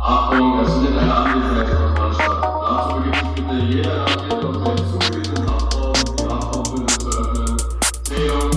Achtung, 0.00 0.60
es 0.62 0.72
findet 0.74 0.96
eine 0.96 1.12
Anwesenheitskontrolle 1.12 2.14
statt. 2.14 2.38
Dazu 2.62 2.94
begibt 2.98 3.16
sich 3.16 3.30
bitte 3.34 3.54
jeder 3.66 4.02
Athlete 4.02 4.46
aus 4.46 4.54
dem 4.54 4.76
zugewiesenen 4.86 5.42
die 5.42 6.24
Haftraumbündel 6.24 6.98
zu 6.98 7.08
öffnen. 7.08 7.56
Zählung. 8.04 8.50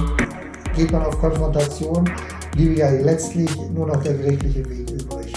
Geht 0.76 0.92
man 0.92 1.04
auf 1.04 1.20
Konfrontation, 1.20 2.08
bliebe 2.52 2.76
ja 2.76 2.92
letztlich 2.92 3.50
nur 3.72 3.88
noch 3.88 4.04
der 4.04 4.14
gerichtliche 4.14 4.70
Weg 4.70 4.92
übrig. 4.92 5.34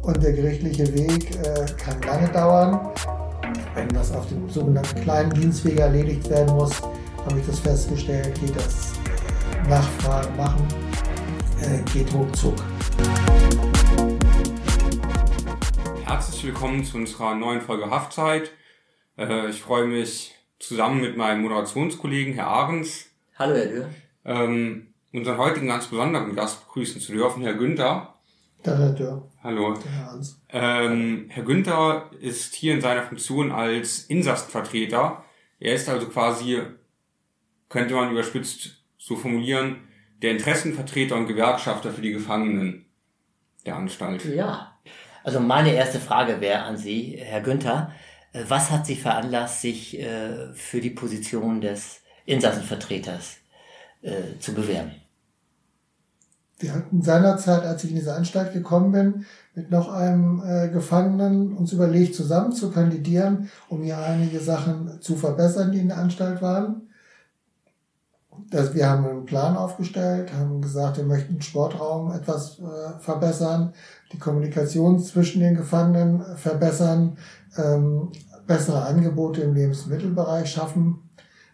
Und 0.00 0.22
der 0.22 0.32
gerichtliche 0.32 0.94
Weg 0.94 1.36
äh, 1.44 1.66
kann 1.76 2.00
lange 2.06 2.28
dauern. 2.28 2.80
Wenn 3.74 3.88
das 3.88 4.12
auf 4.12 4.26
dem 4.28 4.48
sogenannten 4.48 4.98
kleinen 5.02 5.28
Dienstweg 5.34 5.78
erledigt 5.78 6.30
werden 6.30 6.54
muss, 6.56 6.80
habe 7.26 7.38
ich 7.38 7.46
das 7.46 7.58
festgestellt, 7.58 8.40
geht 8.40 8.56
das 8.56 8.92
Nachfragen 9.68 10.34
machen, 10.38 10.66
geht 11.92 12.12
ruckzuck. 12.12 12.56
Herzlich 16.04 16.44
willkommen 16.44 16.84
zu 16.84 16.96
unserer 16.96 17.34
neuen 17.34 17.60
Folge 17.60 17.88
Haftzeit. 17.90 18.50
Äh, 19.16 19.48
ich 19.48 19.60
freue 19.62 19.86
mich 19.86 20.34
zusammen 20.58 21.00
mit 21.00 21.16
meinem 21.16 21.42
Moderationskollegen 21.42 22.34
Herr 22.34 22.48
Ahrens, 22.48 23.06
Hallo, 23.38 23.54
Herr 23.54 23.66
Dürr. 23.66 23.88
ähm, 24.24 24.88
unseren 25.12 25.38
heutigen 25.38 25.66
ganz 25.68 25.86
besonderen 25.86 26.34
Gast 26.34 26.66
begrüßen 26.66 27.00
zu 27.00 27.12
dürfen, 27.12 27.42
Herr 27.42 27.54
Günther. 27.54 28.14
Der 28.64 28.78
Herr 28.78 28.92
Dörr, 28.92 29.28
Hallo. 29.42 29.74
der 29.74 29.90
Herr 29.92 30.06
Hans. 30.06 30.40
Ähm, 30.50 31.26
Herr 31.28 31.44
Günther 31.44 32.10
ist 32.20 32.54
hier 32.54 32.74
in 32.74 32.80
seiner 32.80 33.02
Funktion 33.02 33.50
als 33.52 34.00
Insassenvertreter. 34.06 35.24
Er 35.60 35.74
ist 35.74 35.88
also 35.88 36.08
quasi, 36.08 36.60
könnte 37.68 37.94
man 37.94 38.10
überspitzt 38.10 38.82
so 38.98 39.16
formulieren, 39.16 39.76
der 40.22 40.30
Interessenvertreter 40.30 41.16
und 41.16 41.26
Gewerkschafter 41.26 41.90
für 41.90 42.00
die 42.00 42.12
Gefangenen 42.12 42.86
der 43.66 43.76
Anstalt. 43.76 44.24
Ja. 44.24 44.78
Also 45.24 45.40
meine 45.40 45.72
erste 45.72 46.00
Frage 46.00 46.40
wäre 46.40 46.62
an 46.62 46.76
Sie, 46.76 47.16
Herr 47.18 47.40
Günther. 47.40 47.92
Äh, 48.32 48.44
Was 48.48 48.70
hat 48.70 48.86
Sie 48.86 48.96
veranlasst, 48.96 49.60
sich 49.60 50.00
äh, 50.00 50.52
für 50.54 50.80
die 50.80 50.90
Position 50.90 51.60
des 51.60 52.00
Insassenvertreters 52.26 53.36
äh, 54.02 54.38
zu 54.38 54.54
bewerben? 54.54 54.92
Wir 56.58 56.74
hatten 56.74 57.02
seinerzeit, 57.02 57.64
als 57.64 57.82
ich 57.82 57.90
in 57.90 57.96
diese 57.96 58.14
Anstalt 58.14 58.52
gekommen 58.52 58.92
bin, 58.92 59.26
mit 59.54 59.70
noch 59.70 59.92
einem 59.92 60.42
äh, 60.46 60.68
Gefangenen 60.68 61.56
uns 61.56 61.72
überlegt, 61.72 62.14
zusammen 62.14 62.52
zu 62.52 62.70
kandidieren, 62.70 63.50
um 63.68 63.82
hier 63.82 63.98
einige 63.98 64.38
Sachen 64.38 65.00
zu 65.00 65.16
verbessern, 65.16 65.72
die 65.72 65.80
in 65.80 65.88
der 65.88 65.98
Anstalt 65.98 66.40
waren. 66.40 66.88
Das, 68.50 68.74
wir 68.74 68.88
haben 68.88 69.06
einen 69.06 69.24
Plan 69.26 69.56
aufgestellt, 69.56 70.32
haben 70.32 70.62
gesagt, 70.62 70.96
wir 70.96 71.04
möchten 71.04 71.34
den 71.34 71.42
Sportraum 71.42 72.12
etwas 72.12 72.58
äh, 72.58 72.98
verbessern, 72.98 73.72
die 74.12 74.18
Kommunikation 74.18 74.98
zwischen 75.00 75.40
den 75.40 75.56
Gefangenen 75.56 76.22
verbessern, 76.36 77.18
ähm, 77.56 78.10
bessere 78.46 78.84
Angebote 78.84 79.42
im 79.42 79.54
Lebensmittelbereich 79.54 80.50
schaffen 80.50 81.10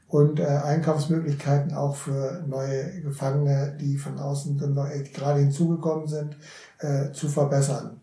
und 0.09 0.41
äh, 0.41 0.45
Einkaufsmöglichkeiten 0.45 1.75
auch 1.75 1.97
für 1.97 2.45
neue 2.47 3.01
Gefangene, 3.03 3.77
die 3.81 3.97
von 3.97 4.19
außen 4.19 4.57
die 4.57 5.13
gerade 5.13 5.41
hinzugekommen 5.41 6.07
sind, 6.07 6.37
äh, 6.79 7.13
zu 7.13 7.29
verbessern. 7.29 8.01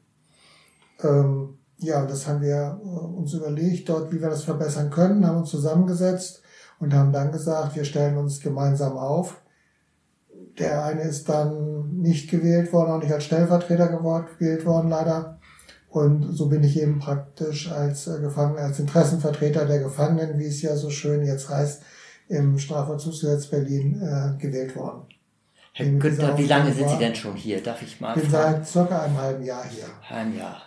Ähm, 1.02 1.58
ja, 1.80 2.06
das 2.06 2.28
haben 2.28 2.42
wir 2.42 2.80
äh, 2.81 2.88
uns 2.88 3.34
überlegt, 3.34 3.90
dort, 3.90 4.12
wie 4.12 4.22
wir 4.22 4.30
das 4.30 4.44
verbessern 4.44 4.90
können, 4.90 5.26
haben 5.26 5.38
uns 5.38 5.50
zusammengesetzt 5.50 6.42
und 6.80 6.94
haben 6.94 7.12
dann 7.12 7.31
gesagt, 7.31 7.76
wir 7.76 7.86
stellen 7.86 8.18
uns 8.18 8.42
gemeinsam 8.42 8.98
auf. 8.98 9.42
Der 10.59 10.86
eine 10.86 11.02
ist 11.02 11.28
dann 11.28 12.02
nicht 12.02 12.30
gewählt 12.30 12.72
worden, 12.73 12.92
auch 12.92 13.02
nicht 13.02 13.14
als 13.14 13.26
Stellvertreter 13.26 13.88
gewählt 13.88 14.66
worden, 14.66 14.90
leider. 14.90 15.40
Und 15.90 16.23
so 16.34 16.50
bin 16.50 16.64
ich 16.64 16.80
eben 16.80 17.00
praktisch 17.00 17.72
als 17.72 18.08
äh, 18.08 18.19
Gefangener, 18.19 18.63
als 18.63 18.80
Interessenvertreter 18.80 19.66
der 19.66 19.80
Gefangenen, 19.80 20.38
wie 20.38 20.47
es 20.47 20.62
ja 20.62 20.75
so 20.75 20.90
schön 20.90 21.25
jetzt 21.25 21.50
heißt, 21.50 21.84
im 22.28 22.59
Strafvollzugsgesetz 22.59 23.47
Berlin 23.47 24.02
äh, 24.02 24.38
gewählt 24.42 24.75
worden. 24.75 25.03
Herr 25.72 25.86
In 25.86 26.00
Günther, 26.00 26.38
wie 26.38 26.47
lange 26.47 26.74
sind 26.74 26.90
Sie 26.90 26.97
denn 26.97 27.16
schon 27.16 27.36
hier? 27.36 27.62
Darf 27.62 27.81
ich 27.81 28.00
mal 28.02 28.16
Ich 28.16 28.24
bin 28.24 28.31
fragen? 28.31 28.56
seit 28.56 28.68
circa 28.68 29.02
einem 29.03 29.18
halben 29.18 29.44
Jahr 29.44 29.63
hier. 29.66 29.86
Ein 30.09 30.38
Jahr. 30.38 30.62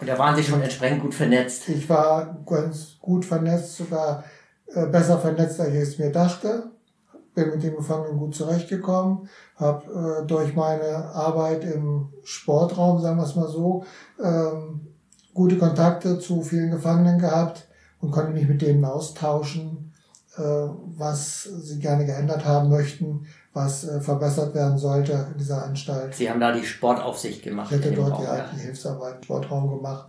Und 0.00 0.08
da 0.08 0.18
waren 0.18 0.34
Sie 0.36 0.42
schon 0.42 0.60
entsprechend 0.60 1.00
gut 1.00 1.14
vernetzt. 1.14 1.68
Ich 1.68 1.88
war 1.88 2.36
ganz 2.46 2.96
gut 3.00 3.24
vernetzt, 3.24 3.76
sogar 3.76 4.24
besser 4.66 5.18
vernetzt, 5.18 5.60
als 5.60 5.74
ich 5.74 5.80
es 5.80 5.98
mir 5.98 6.10
dachte. 6.10 6.70
Bin 7.34 7.50
mit 7.50 7.62
den 7.62 7.74
Gefangenen 7.74 8.16
gut 8.16 8.34
zurechtgekommen, 8.34 9.28
habe 9.56 10.22
äh, 10.22 10.26
durch 10.26 10.54
meine 10.54 10.96
Arbeit 10.96 11.64
im 11.64 12.12
Sportraum, 12.22 13.00
sagen 13.00 13.16
wir 13.16 13.24
es 13.24 13.34
mal 13.34 13.48
so, 13.48 13.84
ähm, 14.22 14.94
gute 15.34 15.58
Kontakte 15.58 16.18
zu 16.20 16.42
vielen 16.42 16.70
Gefangenen 16.70 17.18
gehabt 17.18 17.66
und 18.00 18.12
konnte 18.12 18.32
mich 18.32 18.48
mit 18.48 18.62
denen 18.62 18.84
austauschen, 18.84 19.92
äh, 20.36 20.42
was 20.42 21.42
sie 21.42 21.78
gerne 21.80 22.06
geändert 22.06 22.44
haben 22.44 22.68
möchten, 22.68 23.26
was 23.52 23.84
äh, 23.84 24.00
verbessert 24.00 24.54
werden 24.54 24.78
sollte 24.78 25.28
in 25.32 25.38
dieser 25.38 25.64
Anstalt. 25.64 26.14
Sie 26.14 26.30
haben 26.30 26.40
da 26.40 26.52
die 26.52 26.64
Sportaufsicht 26.64 27.42
gemacht. 27.42 27.72
Ich 27.72 27.80
dem 27.80 27.94
dort 27.94 28.12
Raum, 28.12 28.24
ja 28.24 28.36
ja. 28.38 28.50
die 28.54 28.60
Hilfsarbeit 28.60 29.16
im 29.16 29.22
Sportraum 29.22 29.76
gemacht 29.76 30.08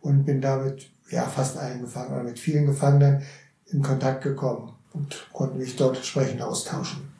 und 0.00 0.24
bin 0.24 0.40
damit 0.40 0.88
ja 1.10 1.22
fast 1.22 1.56
allen 1.56 1.80
Gefangenen 1.82 2.14
oder 2.14 2.24
mit 2.24 2.38
vielen 2.38 2.66
Gefangenen 2.66 3.22
in 3.72 3.82
Kontakt 3.82 4.22
gekommen 4.22 4.72
und 4.92 5.26
konnte 5.32 5.56
mich 5.58 5.76
dort 5.76 5.96
entsprechend 5.96 6.40
austauschen. 6.42 7.12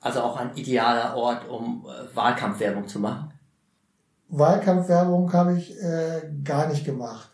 Also 0.00 0.20
auch 0.20 0.36
ein 0.36 0.54
idealer 0.56 1.16
Ort, 1.16 1.48
um 1.48 1.86
äh, 1.86 2.14
Wahlkampfwerbung 2.16 2.86
zu 2.88 2.98
machen. 3.00 3.32
Wahlkampfwerbung 4.28 5.32
habe 5.32 5.56
ich 5.58 5.76
äh, 5.82 6.22
gar 6.44 6.68
nicht 6.68 6.84
gemacht. 6.84 7.30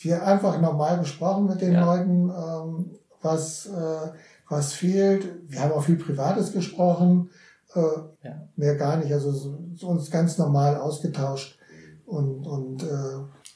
Wir 0.00 0.26
einfach 0.26 0.60
normal 0.60 0.98
gesprochen 0.98 1.46
mit 1.46 1.60
den 1.60 1.74
Ja. 1.74 1.84
Leuten, 1.84 2.30
ähm, 2.30 2.90
was, 3.20 3.66
äh, 3.66 4.10
was 4.48 4.72
fehlt. 4.72 5.28
Wir 5.48 5.60
haben 5.60 5.72
auch 5.72 5.82
viel 5.84 5.96
Privates 5.96 6.52
gesprochen, 6.52 7.30
äh, 7.74 7.80
Ja. 8.26 8.48
mehr 8.56 8.76
gar 8.76 8.96
nicht. 8.96 9.12
Also 9.12 9.30
so, 9.30 9.58
so 9.76 9.88
uns 9.88 10.10
ganz 10.10 10.38
normal 10.38 10.76
ausgetauscht 10.76 11.58
und, 12.06 12.46
und 12.46 12.82
äh, 12.82 12.86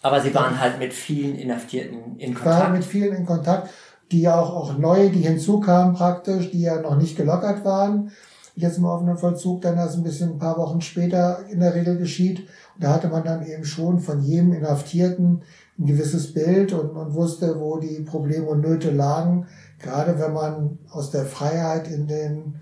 Aber 0.02 0.20
Sie 0.20 0.34
waren 0.34 0.60
halt 0.60 0.78
mit 0.78 0.92
vielen 0.92 1.34
Inhaftierten 1.36 2.16
in 2.18 2.32
Ich 2.32 2.44
war 2.44 2.52
Kontakt. 2.52 2.72
mit 2.74 2.84
vielen 2.84 3.16
in 3.16 3.26
Kontakt, 3.26 3.70
die 4.12 4.22
ja 4.22 4.38
auch, 4.38 4.54
auch 4.54 4.78
neu, 4.78 5.10
die 5.10 5.20
hinzukamen 5.20 5.94
praktisch, 5.94 6.50
die 6.50 6.62
ja 6.62 6.80
noch 6.80 6.96
nicht 6.96 7.16
gelockert 7.16 7.64
waren. 7.64 8.10
Jetzt 8.54 8.78
im 8.78 8.86
offenen 8.86 9.18
Vollzug 9.18 9.60
dann 9.60 9.76
erst 9.76 9.96
ein 9.96 10.02
bisschen 10.02 10.32
ein 10.32 10.38
paar 10.38 10.56
Wochen 10.56 10.80
später 10.80 11.40
in 11.50 11.60
der 11.60 11.74
Regel 11.74 11.98
geschieht. 11.98 12.40
Und 12.74 12.84
da 12.84 12.94
hatte 12.94 13.08
man 13.08 13.24
dann 13.24 13.46
eben 13.46 13.64
schon 13.64 14.00
von 14.00 14.22
jedem 14.22 14.52
Inhaftierten 14.52 15.42
ein 15.78 15.86
gewisses 15.86 16.32
Bild 16.32 16.72
und, 16.72 16.90
und 16.90 17.14
wusste, 17.14 17.60
wo 17.60 17.78
die 17.78 18.00
Probleme 18.00 18.46
und 18.46 18.62
Nöte 18.62 18.90
lagen. 18.90 19.46
Gerade 19.78 20.18
wenn 20.18 20.32
man 20.32 20.78
aus 20.90 21.10
der 21.10 21.26
Freiheit 21.26 21.88
in 21.88 22.06
den 22.06 22.54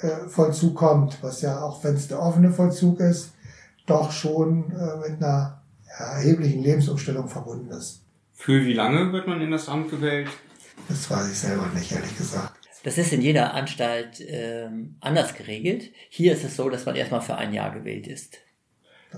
äh, 0.00 0.28
Vollzug 0.28 0.74
kommt, 0.74 1.22
was 1.22 1.40
ja 1.40 1.62
auch 1.62 1.82
wenn 1.82 1.94
es 1.94 2.08
der 2.08 2.20
offene 2.20 2.50
Vollzug 2.50 3.00
ist, 3.00 3.32
doch 3.86 4.10
schon 4.10 4.70
äh, 4.72 5.08
mit 5.08 5.22
einer 5.22 5.62
erheblichen 5.98 6.62
Lebensumstellung 6.62 7.28
verbunden 7.28 7.70
ist. 7.70 8.02
Für 8.34 8.64
wie 8.66 8.74
lange 8.74 9.12
wird 9.12 9.26
man 9.26 9.40
in 9.40 9.50
das 9.50 9.68
Amt 9.68 9.90
gewählt? 9.90 10.28
Das 10.88 11.10
weiß 11.10 11.30
ich 11.30 11.38
selber 11.38 11.66
nicht, 11.74 11.92
ehrlich 11.92 12.16
gesagt. 12.16 12.54
Das 12.84 12.96
ist 12.96 13.12
in 13.12 13.20
jeder 13.20 13.54
Anstalt 13.54 14.22
ähm, 14.26 14.96
anders 15.00 15.34
geregelt. 15.34 15.90
Hier 16.08 16.32
ist 16.32 16.44
es 16.44 16.56
so, 16.56 16.68
dass 16.70 16.86
man 16.86 16.96
erstmal 16.96 17.20
für 17.20 17.36
ein 17.36 17.52
Jahr 17.52 17.70
gewählt 17.70 18.06
ist. 18.06 18.38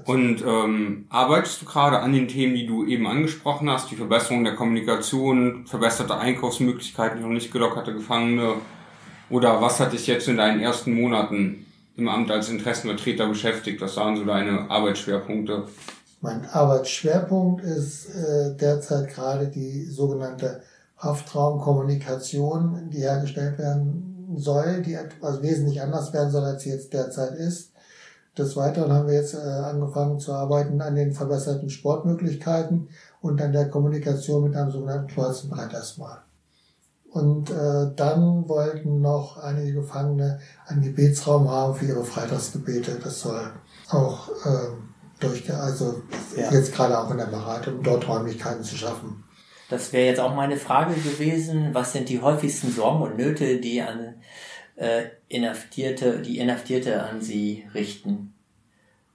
Und 0.05 0.43
ähm, 0.47 1.07
arbeitest 1.09 1.63
du 1.63 1.67
gerade 1.67 1.99
an 1.99 2.13
den 2.13 2.29
Themen, 2.29 2.55
die 2.55 2.67
du 2.67 2.87
eben 2.87 3.07
angesprochen 3.07 3.69
hast, 3.69 3.91
die 3.91 3.97
Verbesserung 3.97 4.45
der 4.45 4.55
Kommunikation, 4.55 5.67
verbesserte 5.67 6.17
Einkaufsmöglichkeiten 6.17 7.19
für 7.19 7.27
noch 7.27 7.35
nicht 7.35 7.53
gelockerte 7.53 7.93
Gefangene? 7.93 8.55
Oder 9.29 9.61
was 9.61 9.81
hat 9.81 9.93
dich 9.93 10.07
jetzt 10.07 10.29
in 10.29 10.37
deinen 10.37 10.61
ersten 10.61 10.95
Monaten 10.95 11.67
im 11.97 12.09
Amt 12.09 12.31
als 12.31 12.49
Interessenvertreter 12.49 13.29
beschäftigt? 13.29 13.81
Was 13.81 13.97
waren 13.97 14.17
so 14.17 14.25
deine 14.25 14.71
Arbeitsschwerpunkte? 14.71 15.67
Mein 16.21 16.45
Arbeitsschwerpunkt 16.47 17.65
ist 17.65 18.11
äh, 18.11 18.57
derzeit 18.57 19.09
gerade 19.09 19.49
die 19.49 19.85
sogenannte 19.85 20.63
Haftraumkommunikation, 21.01 22.91
die 22.91 22.99
hergestellt 23.01 23.59
werden 23.59 24.35
soll, 24.37 24.83
die 24.83 24.95
etwas 24.95 25.43
wesentlich 25.43 25.81
anders 25.83 26.13
werden 26.13 26.31
soll, 26.31 26.45
als 26.45 26.63
sie 26.63 26.71
jetzt 26.71 26.93
derzeit 26.93 27.35
ist. 27.35 27.73
Des 28.39 28.57
Weiteren 28.57 28.93
haben 28.93 29.09
wir 29.09 29.15
jetzt 29.15 29.35
äh, 29.35 29.39
angefangen 29.39 30.21
zu 30.21 30.33
arbeiten 30.33 30.81
an 30.81 30.95
den 30.95 31.13
verbesserten 31.13 31.69
Sportmöglichkeiten 31.69 32.89
und 33.21 33.43
an 33.43 33.53
der 33.53 33.69
Kommunikation 33.69 34.45
mit 34.45 34.57
einem 34.57 34.71
sogenannten 34.71 35.09
Kreuzenbrett 35.09 35.73
erstmal. 35.73 36.19
Und 37.11 37.51
äh, 37.51 37.91
dann 37.97 38.49
wollten 38.49 39.01
noch 39.01 39.37
einige 39.39 39.81
Gefangene 39.81 40.39
einen 40.67 40.83
Gebetsraum 40.83 41.51
haben 41.51 41.75
für 41.75 41.87
ihre 41.87 42.05
Freitagsgebete. 42.05 43.01
Das 43.03 43.21
soll 43.21 43.51
auch 43.91 44.29
ähm, 44.47 44.91
durch, 45.19 45.53
also 45.53 46.03
Ja. 46.37 46.53
jetzt 46.53 46.73
gerade 46.73 46.97
auch 46.97 47.11
in 47.11 47.19
der 47.19 47.27
Beratung, 47.27 47.83
dort 47.83 48.07
Räumlichkeiten 48.09 48.63
zu 48.63 48.77
schaffen. 48.77 49.25
Das 49.71 49.93
wäre 49.93 50.07
jetzt 50.07 50.21
auch 50.21 50.35
meine 50.35 50.57
Frage 50.57 50.95
gewesen. 50.95 51.71
Was 51.73 51.93
sind 51.93 52.09
die 52.09 52.21
häufigsten 52.21 52.71
Sorgen 52.71 53.03
und 53.03 53.17
Nöte, 53.17 53.61
die 53.61 53.81
an 53.81 54.17
äh, 54.81 55.05
Inhaftierte, 55.29 56.21
die 56.23 56.39
Inhaftierte 56.39 57.03
an 57.03 57.21
sie 57.21 57.65
richten. 57.75 58.33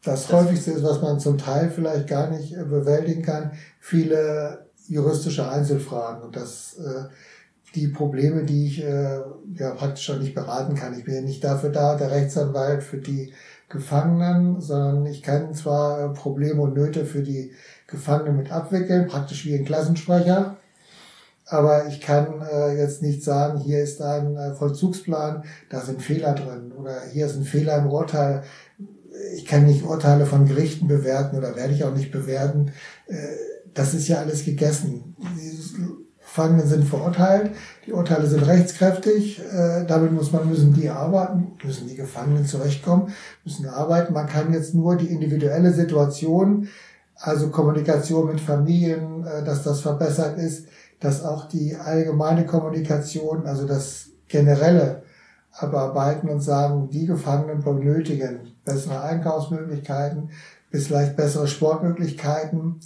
Das, 0.04 0.28
das 0.28 0.34
häufigste 0.44 0.72
ist, 0.72 0.84
was 0.84 1.02
man 1.02 1.20
zum 1.20 1.38
Teil 1.38 1.72
vielleicht 1.72 2.08
gar 2.08 2.30
nicht 2.30 2.54
äh, 2.54 2.64
bewältigen 2.64 3.24
kann, 3.24 3.52
viele 3.80 4.68
juristische 4.88 5.50
Einzelfragen 5.50 6.22
und 6.22 6.36
das 6.36 6.78
äh, 6.78 7.06
die 7.74 7.88
Probleme, 7.88 8.46
die 8.46 8.68
ich 8.68 8.84
äh, 8.84 9.20
ja 9.56 9.72
praktisch 9.76 10.10
auch 10.12 10.20
nicht 10.20 10.36
beraten 10.36 10.76
kann. 10.76 10.98
Ich 10.98 11.04
bin 11.04 11.16
ja 11.16 11.22
nicht 11.22 11.44
dafür 11.44 11.72
da, 11.72 11.96
der 11.96 12.12
Rechtsanwalt 12.12 12.84
für 12.84 12.98
die 12.98 13.34
Gefangenen, 13.68 14.62
sondern 14.62 15.08
ich 15.08 15.24
kann 15.24 15.54
zwar 15.56 16.12
äh, 16.12 16.14
Probleme 16.14 16.62
und 16.62 16.76
Nöte 16.76 17.06
für 17.06 17.24
die 17.24 17.52
Gefangenen 17.88 18.38
mit 18.38 18.52
abwickeln, 18.52 19.08
praktisch 19.08 19.46
wie 19.46 19.56
ein 19.56 19.66
Klassensprecher, 19.66 20.58
aber 21.48 21.88
ich 21.88 22.02
kann 22.02 22.42
äh, 22.42 22.76
jetzt 22.78 23.02
nicht 23.02 23.24
sagen, 23.24 23.60
hier 23.60 23.84
ist 23.84 24.02
ein 24.02 24.36
äh, 24.36 24.56
Vollzugsplan, 24.56 25.44
da 25.70 25.82
sind 25.82 26.02
Fehler 26.02 26.34
drin 26.34 26.72
oder 26.72 27.02
hier 27.12 27.28
ist 27.28 27.36
ein 27.36 27.44
Fehler 27.44 27.78
im 27.78 27.88
Urteil. 27.88 28.44
Ich 29.36 29.46
kann 29.46 29.66
nicht 29.66 29.86
Urteile 29.86 30.26
von 30.26 30.46
Gerichten 30.46 30.88
bewerten 30.88 31.38
oder 31.38 31.56
werde 31.56 31.74
ich 31.74 31.84
auch 31.84 31.94
nicht 31.94 32.12
bewerten. 32.12 32.72
Äh, 33.08 33.16
das 33.74 33.94
ist 33.94 34.08
ja 34.08 34.18
alles 34.18 34.44
gegessen. 34.44 35.16
Die 35.38 35.56
Gefangenen 36.20 36.68
sind 36.68 36.86
verurteilt, 36.86 37.52
die 37.86 37.94
Urteile 37.94 38.26
sind 38.26 38.48
rechtskräftig, 38.48 39.40
äh, 39.40 39.86
damit 39.86 40.12
muss 40.12 40.32
man, 40.32 40.50
müssen 40.50 40.74
die 40.74 40.90
arbeiten, 40.90 41.52
müssen 41.64 41.88
die 41.88 41.96
Gefangenen 41.96 42.46
zurechtkommen, 42.46 43.14
müssen 43.44 43.68
arbeiten. 43.68 44.14
Man 44.14 44.28
kann 44.28 44.52
jetzt 44.52 44.74
nur 44.74 44.96
die 44.96 45.08
individuelle 45.08 45.72
Situation, 45.72 46.70
also 47.26 47.50
Kommunikation 47.50 48.28
mit 48.28 48.40
Familien, 48.40 49.26
äh, 49.26 49.44
dass 49.44 49.64
das 49.64 49.82
verbessert 49.82 50.38
ist, 50.38 50.68
dass 51.00 51.26
auch 51.26 51.48
die 51.48 51.76
allgemeine 51.76 52.46
Kommunikation, 52.46 53.46
also 53.48 53.66
das 53.66 54.10
generelle 54.28 55.04
abarbeiten 55.52 56.30
und 56.30 56.42
sagen, 56.42 56.90
die 56.90 57.06
Gefangenen 57.06 57.64
benötigen 57.64 58.54
bessere 58.64 59.02
Einkaufsmöglichkeiten, 59.02 60.30
bis 60.70 60.88
vielleicht 60.88 61.16
bessere 61.16 61.48
Sportmöglichkeiten, 61.48 62.80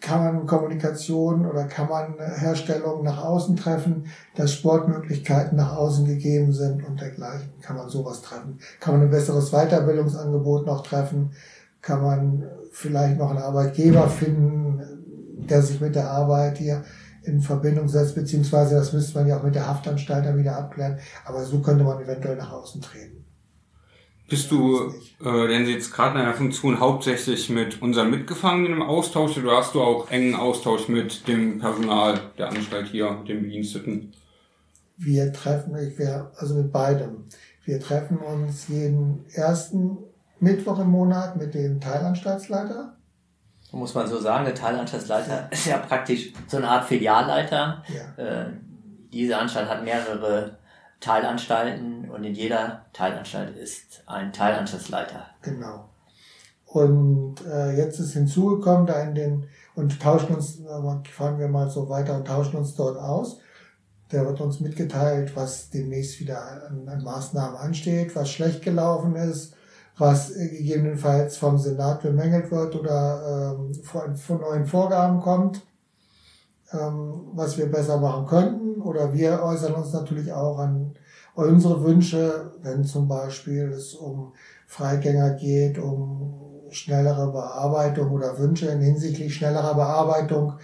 kann 0.00 0.22
man 0.22 0.46
Kommunikation 0.46 1.44
oder 1.44 1.64
kann 1.64 1.88
man 1.88 2.14
Herstellung 2.36 3.02
nach 3.02 3.24
außen 3.24 3.56
treffen, 3.56 4.06
dass 4.36 4.52
Sportmöglichkeiten 4.52 5.56
nach 5.56 5.76
außen 5.76 6.06
gegeben 6.06 6.52
sind 6.52 6.86
und 6.86 7.00
dergleichen. 7.00 7.50
Kann 7.60 7.76
man 7.76 7.88
sowas 7.88 8.22
treffen? 8.22 8.60
Kann 8.80 8.94
man 8.94 9.02
ein 9.02 9.10
besseres 9.10 9.50
Weiterbildungsangebot 9.50 10.66
noch 10.66 10.84
treffen? 10.84 11.32
Kann 11.82 12.02
man 12.02 12.44
vielleicht 12.72 13.18
noch 13.18 13.30
einen 13.30 13.38
Arbeitgeber 13.38 14.08
finden, 14.08 14.80
der 15.48 15.62
sich 15.62 15.80
mit 15.80 15.94
der 15.94 16.10
Arbeit 16.10 16.58
hier 16.58 16.84
in 17.24 17.40
Verbindung 17.40 17.88
setzt, 17.88 18.14
beziehungsweise 18.14 18.76
das 18.76 18.92
müsste 18.92 19.18
man 19.18 19.28
ja 19.28 19.38
auch 19.38 19.42
mit 19.42 19.54
der 19.54 19.66
Haftanstalt 19.66 20.24
dann 20.24 20.38
wieder 20.38 20.56
abklären. 20.56 20.98
Aber 21.24 21.44
so 21.44 21.60
könnte 21.60 21.84
man 21.84 22.02
eventuell 22.02 22.36
nach 22.36 22.52
außen 22.52 22.80
treten. 22.80 23.24
Bist 24.28 24.50
du 24.50 24.92
äh, 25.24 25.48
denn 25.48 25.66
jetzt 25.66 25.92
gerade 25.92 26.18
in 26.18 26.26
einer 26.26 26.34
Funktion 26.34 26.80
hauptsächlich 26.80 27.48
mit 27.48 27.80
unseren 27.80 28.10
Mitgefangenen 28.10 28.74
im 28.74 28.82
Austausch 28.82 29.38
oder 29.38 29.56
hast 29.56 29.74
du 29.74 29.80
auch 29.80 30.10
engen 30.10 30.34
Austausch 30.34 30.88
mit 30.88 31.26
dem 31.26 31.58
Personal 31.58 32.20
der 32.36 32.50
Anstalt 32.50 32.88
hier, 32.88 33.10
mit 33.10 33.28
den 33.28 33.42
Bediensteten? 33.42 34.12
Wir 34.98 35.32
treffen, 35.32 35.74
ich 35.78 35.98
wär, 35.98 36.30
also 36.36 36.56
mit 36.56 36.72
beidem. 36.72 37.24
Wir 37.64 37.80
treffen 37.80 38.18
uns 38.18 38.68
jeden 38.68 39.24
ersten 39.32 39.98
Mittwoch 40.40 40.78
im 40.78 40.90
Monat 40.90 41.36
mit 41.36 41.54
dem 41.54 41.80
Teilanstaltsleiter. 41.80 42.94
Muss 43.72 43.94
man 43.94 44.06
so 44.06 44.18
sagen, 44.18 44.44
der 44.44 44.54
Teilanstaltsleiter 44.54 45.48
ist 45.50 45.66
ja 45.66 45.78
praktisch 45.78 46.32
so 46.46 46.56
eine 46.56 46.68
Art 46.68 46.84
Filialleiter. 46.84 47.82
Ja. 47.88 48.24
Äh, 48.24 48.52
diese 49.12 49.36
Anstalt 49.36 49.68
hat 49.68 49.84
mehrere 49.84 50.58
Teilanstalten 51.00 52.10
und 52.10 52.24
in 52.24 52.34
jeder 52.34 52.86
Teilanstalt 52.92 53.56
ist 53.56 54.02
ein 54.06 54.32
Teilanstaltsleiter. 54.32 55.26
Genau. 55.42 55.88
Und 56.66 57.36
äh, 57.46 57.76
jetzt 57.76 57.98
ist 57.98 58.12
hinzugekommen, 58.12 58.86
da 58.86 59.02
in 59.02 59.14
den, 59.14 59.48
und 59.74 60.00
tauschen 60.00 60.34
uns, 60.34 60.60
äh, 60.60 61.10
fahren 61.10 61.38
wir 61.38 61.48
mal 61.48 61.70
so 61.70 61.88
weiter 61.88 62.16
und 62.16 62.26
tauschen 62.26 62.56
uns 62.56 62.74
dort 62.74 62.98
aus. 62.98 63.38
Der 64.12 64.26
wird 64.26 64.40
uns 64.40 64.60
mitgeteilt, 64.60 65.34
was 65.34 65.70
demnächst 65.70 66.20
wieder 66.20 66.42
an, 66.42 66.88
an 66.88 67.02
Maßnahmen 67.02 67.56
ansteht, 67.56 68.16
was 68.16 68.30
schlecht 68.30 68.62
gelaufen 68.62 69.16
ist, 69.16 69.54
was 69.98 70.30
äh, 70.30 70.48
gegebenenfalls 70.48 71.36
vom 71.36 71.58
Senat 71.58 72.02
bemängelt 72.02 72.50
wird 72.50 72.74
oder 72.74 73.56
ähm, 73.58 73.74
von, 73.82 74.16
von 74.16 74.40
neuen 74.40 74.66
Vorgaben 74.66 75.20
kommt 75.20 75.62
ähm, 76.72 77.30
was 77.34 77.56
wir 77.56 77.70
besser 77.70 77.98
machen 77.98 78.26
könnten. 78.26 78.80
Oder 78.80 79.12
wir 79.12 79.42
äußern 79.42 79.74
uns 79.74 79.92
natürlich 79.92 80.32
auch 80.32 80.58
an 80.58 80.94
unsere 81.34 81.82
Wünsche, 81.84 82.52
wenn 82.62 82.84
zum 82.84 83.08
Beispiel 83.08 83.70
es 83.70 83.94
um 83.94 84.32
Freigänger 84.66 85.30
geht, 85.30 85.78
um 85.78 86.34
schnellere 86.70 87.32
Bearbeitung 87.32 88.10
oder 88.10 88.38
Wünsche 88.38 88.70
hinsichtlich 88.70 89.34
schnellerer 89.34 89.74
Bearbeitung 89.74 90.54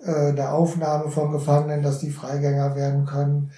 äh, 0.00 0.32
der 0.34 0.54
Aufnahme 0.54 1.10
von 1.10 1.30
Gefangenen, 1.32 1.82
dass 1.82 2.00
die 2.00 2.10
Freigänger 2.10 2.74
werden 2.74 3.04
können, 3.04 3.52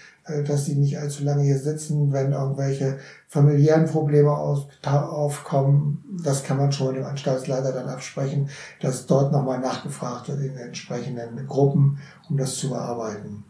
dass 0.47 0.65
sie 0.65 0.76
nicht 0.76 0.99
allzu 0.99 1.25
lange 1.25 1.43
hier 1.43 1.59
sitzen, 1.59 2.12
wenn 2.12 2.32
irgendwelche 2.32 2.99
familiären 3.29 3.85
Probleme 3.85 4.31
aufkommen. 4.31 6.03
Das 6.25 6.43
kann 6.43 6.56
man 6.56 6.73
schon 6.73 6.94
dem 6.94 7.05
Anstaltsleiter 7.05 7.73
dann 7.73 7.88
absprechen, 7.88 8.49
dass 8.81 9.06
dort 9.06 9.32
nochmal 9.32 9.61
nachgefragt 9.61 10.29
wird 10.29 10.41
in 10.41 10.55
den 10.55 10.59
entsprechenden 10.59 11.47
Gruppen, 11.47 11.99
um 12.31 12.38
das 12.38 12.56
zu 12.56 12.71
bearbeiten. 12.71 13.44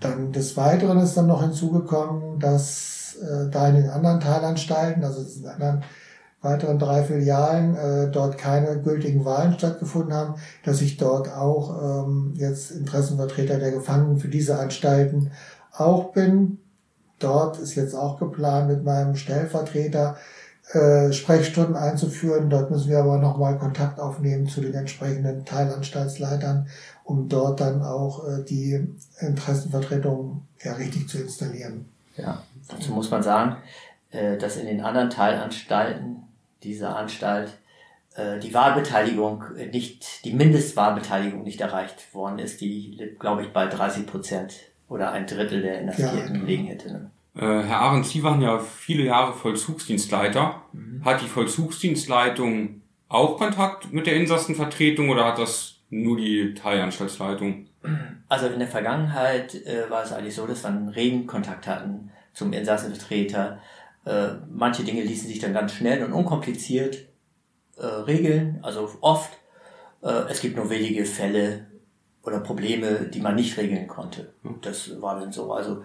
Dann 0.00 0.32
des 0.32 0.56
Weiteren 0.56 0.98
ist 0.98 1.16
dann 1.16 1.26
noch 1.26 1.42
hinzugekommen, 1.42 2.38
dass 2.38 3.16
äh, 3.20 3.50
da 3.50 3.68
in 3.68 3.76
den 3.76 3.90
anderen 3.90 4.20
Teilanstalten, 4.20 5.04
also 5.04 5.20
in 5.20 5.42
den 5.42 5.50
anderen 5.50 5.82
weiteren 6.40 6.78
drei 6.78 7.02
Filialen 7.02 7.74
äh, 7.74 8.10
dort 8.10 8.38
keine 8.38 8.80
gültigen 8.80 9.24
Wahlen 9.24 9.54
stattgefunden 9.54 10.14
haben, 10.14 10.34
dass 10.64 10.80
ich 10.80 10.96
dort 10.96 11.34
auch 11.34 12.06
ähm, 12.06 12.32
jetzt 12.36 12.70
Interessenvertreter 12.70 13.58
der 13.58 13.72
Gefangenen 13.72 14.18
für 14.18 14.28
diese 14.28 14.58
Anstalten 14.58 15.32
auch 15.80 16.12
bin. 16.12 16.58
Dort 17.18 17.58
ist 17.58 17.74
jetzt 17.74 17.94
auch 17.94 18.18
geplant, 18.18 18.68
mit 18.68 18.84
meinem 18.84 19.16
Stellvertreter 19.16 20.16
äh, 20.72 21.12
Sprechstunden 21.12 21.76
einzuführen. 21.76 22.50
Dort 22.50 22.70
müssen 22.70 22.90
wir 22.90 22.98
aber 22.98 23.18
nochmal 23.18 23.58
Kontakt 23.58 23.98
aufnehmen 23.98 24.46
zu 24.46 24.60
den 24.60 24.74
entsprechenden 24.74 25.44
Teilanstaltsleitern, 25.44 26.68
um 27.04 27.28
dort 27.28 27.60
dann 27.60 27.82
auch 27.82 28.28
äh, 28.28 28.44
die 28.44 28.86
Interessenvertretung 29.18 30.42
ja 30.62 30.74
richtig 30.74 31.08
zu 31.08 31.18
installieren. 31.18 31.86
Ja, 32.16 32.42
dazu 32.68 32.92
muss 32.92 33.10
man 33.10 33.22
sagen, 33.22 33.56
äh, 34.10 34.36
dass 34.36 34.56
in 34.56 34.66
den 34.66 34.80
anderen 34.80 35.10
Teilanstalten 35.10 36.24
dieser 36.62 36.96
Anstalt 36.96 37.52
äh, 38.14 38.38
die 38.38 38.52
Wahlbeteiligung 38.52 39.44
nicht, 39.72 40.24
die 40.24 40.34
Mindestwahlbeteiligung 40.34 41.44
nicht 41.44 41.60
erreicht 41.60 42.12
worden 42.14 42.38
ist, 42.38 42.60
die 42.60 43.16
glaube 43.18 43.42
ich, 43.42 43.52
bei 43.52 43.66
30 43.66 44.06
Prozent 44.06 44.54
oder 44.88 45.12
ein 45.12 45.26
Drittel 45.26 45.62
der 45.62 45.80
Inhaftierten 45.80 46.36
ja. 46.36 46.42
liegen 46.42 46.66
hätte. 46.66 46.92
Ne? 46.92 47.10
Äh, 47.36 47.66
Herr 47.66 47.80
Ahrens, 47.80 48.10
Sie 48.10 48.22
waren 48.22 48.40
ja 48.40 48.58
viele 48.58 49.04
Jahre 49.04 49.32
Vollzugsdienstleiter. 49.32 50.62
Mhm. 50.72 51.04
Hat 51.04 51.22
die 51.22 51.28
Vollzugsdienstleitung 51.28 52.82
auch 53.08 53.38
Kontakt 53.38 53.92
mit 53.92 54.06
der 54.06 54.16
Insassenvertretung 54.16 55.10
oder 55.10 55.24
hat 55.24 55.38
das 55.38 55.76
nur 55.90 56.16
die 56.16 56.54
Teilanstaltsleitung? 56.54 57.66
Also 58.28 58.46
in 58.48 58.58
der 58.58 58.68
Vergangenheit 58.68 59.54
äh, 59.66 59.88
war 59.88 60.02
es 60.02 60.12
eigentlich 60.12 60.34
so, 60.34 60.46
dass 60.46 60.64
wir 60.64 60.68
einen 60.68 60.88
regen 60.88 61.26
Kontakt 61.26 61.66
hatten 61.66 62.10
zum 62.34 62.52
Insassenvertreter. 62.52 63.60
Äh, 64.04 64.28
manche 64.50 64.84
Dinge 64.84 65.02
ließen 65.02 65.28
sich 65.28 65.38
dann 65.38 65.54
ganz 65.54 65.72
schnell 65.72 66.04
und 66.04 66.12
unkompliziert 66.12 67.06
äh, 67.76 67.86
regeln, 67.86 68.58
also 68.62 68.90
oft. 69.00 69.32
Äh, 70.02 70.28
es 70.28 70.40
gibt 70.40 70.56
nur 70.56 70.70
wenige 70.70 71.04
Fälle, 71.04 71.66
oder 72.22 72.40
Probleme, 72.40 73.08
die 73.12 73.20
man 73.20 73.34
nicht 73.34 73.56
regeln 73.56 73.86
konnte. 73.86 74.32
Das 74.62 75.00
war 75.00 75.18
dann 75.18 75.32
so. 75.32 75.52
Also 75.52 75.82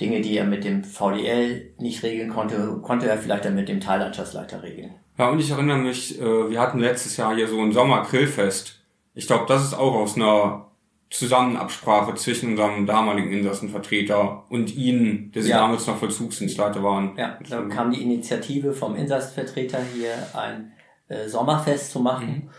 Dinge, 0.00 0.20
die 0.20 0.36
er 0.36 0.44
mit 0.44 0.64
dem 0.64 0.84
VDL 0.84 1.74
nicht 1.78 2.02
regeln 2.02 2.30
konnte, 2.30 2.78
konnte 2.82 3.08
er 3.08 3.18
vielleicht 3.18 3.44
dann 3.44 3.54
mit 3.54 3.68
dem 3.68 3.80
Teilanstaltsleiter 3.80 4.62
regeln. 4.62 4.94
Ja, 5.18 5.28
und 5.28 5.38
ich 5.38 5.50
erinnere 5.50 5.78
mich, 5.78 6.20
äh, 6.20 6.50
wir 6.50 6.60
hatten 6.60 6.78
letztes 6.78 7.16
Jahr 7.16 7.34
hier 7.34 7.46
so 7.46 7.60
ein 7.60 7.72
Sommer-Grillfest. 7.72 8.80
Ich 9.14 9.26
glaube, 9.26 9.44
das 9.46 9.62
ist 9.62 9.74
auch 9.74 9.94
aus 9.94 10.16
einer 10.16 10.72
Zusammenabsprache 11.10 12.14
zwischen 12.14 12.52
unserem 12.52 12.86
damaligen 12.86 13.30
Insassenvertreter 13.32 14.44
und 14.48 14.74
Ihnen, 14.74 15.30
der 15.32 15.42
Sie 15.42 15.50
ja. 15.50 15.58
damals 15.58 15.86
noch 15.86 15.98
Vollzugsdienstleiter 15.98 16.82
waren. 16.82 17.14
Ja, 17.18 17.38
da 17.48 17.62
kam 17.66 17.92
die 17.92 18.02
Initiative 18.02 18.72
vom 18.72 18.96
Insassenvertreter 18.96 19.78
hier 19.94 20.14
ein 20.32 20.72
äh, 21.08 21.28
Sommerfest 21.28 21.92
zu 21.92 22.00
machen. 22.00 22.26
Mhm. 22.26 22.50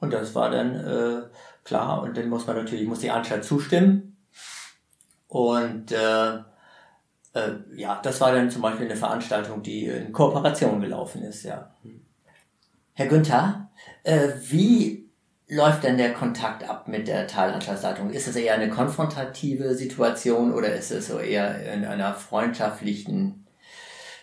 Und 0.00 0.12
das 0.12 0.34
war 0.34 0.50
dann 0.50 0.74
äh, 0.74 1.22
klar, 1.64 2.02
und 2.02 2.16
dann 2.16 2.28
muss 2.28 2.46
man 2.46 2.56
natürlich, 2.56 2.86
muss 2.86 3.00
die 3.00 3.10
Anstalt 3.10 3.44
zustimmen. 3.44 4.16
Und 5.28 5.92
äh, 5.92 6.34
äh, 7.34 7.54
ja, 7.74 8.00
das 8.02 8.20
war 8.20 8.32
dann 8.32 8.50
zum 8.50 8.62
Beispiel 8.62 8.86
eine 8.86 8.96
Veranstaltung, 8.96 9.62
die 9.62 9.86
in 9.86 10.12
Kooperation 10.12 10.80
gelaufen 10.80 11.22
ist, 11.22 11.44
ja. 11.44 11.70
Herr 12.94 13.06
Günther, 13.06 13.70
äh, 14.04 14.28
wie 14.48 15.10
läuft 15.48 15.84
denn 15.84 15.96
der 15.96 16.12
Kontakt 16.12 16.68
ab 16.68 16.88
mit 16.88 17.08
der 17.08 17.26
Teilanstaltsleitung? 17.26 18.10
Ist 18.10 18.28
es 18.28 18.36
eher 18.36 18.54
eine 18.54 18.68
konfrontative 18.68 19.74
Situation 19.74 20.52
oder 20.52 20.74
ist 20.74 20.90
es 20.90 21.08
so 21.08 21.18
eher 21.18 21.72
in 21.72 21.84
einer 21.84 22.14
freundschaftlichen, 22.14 23.46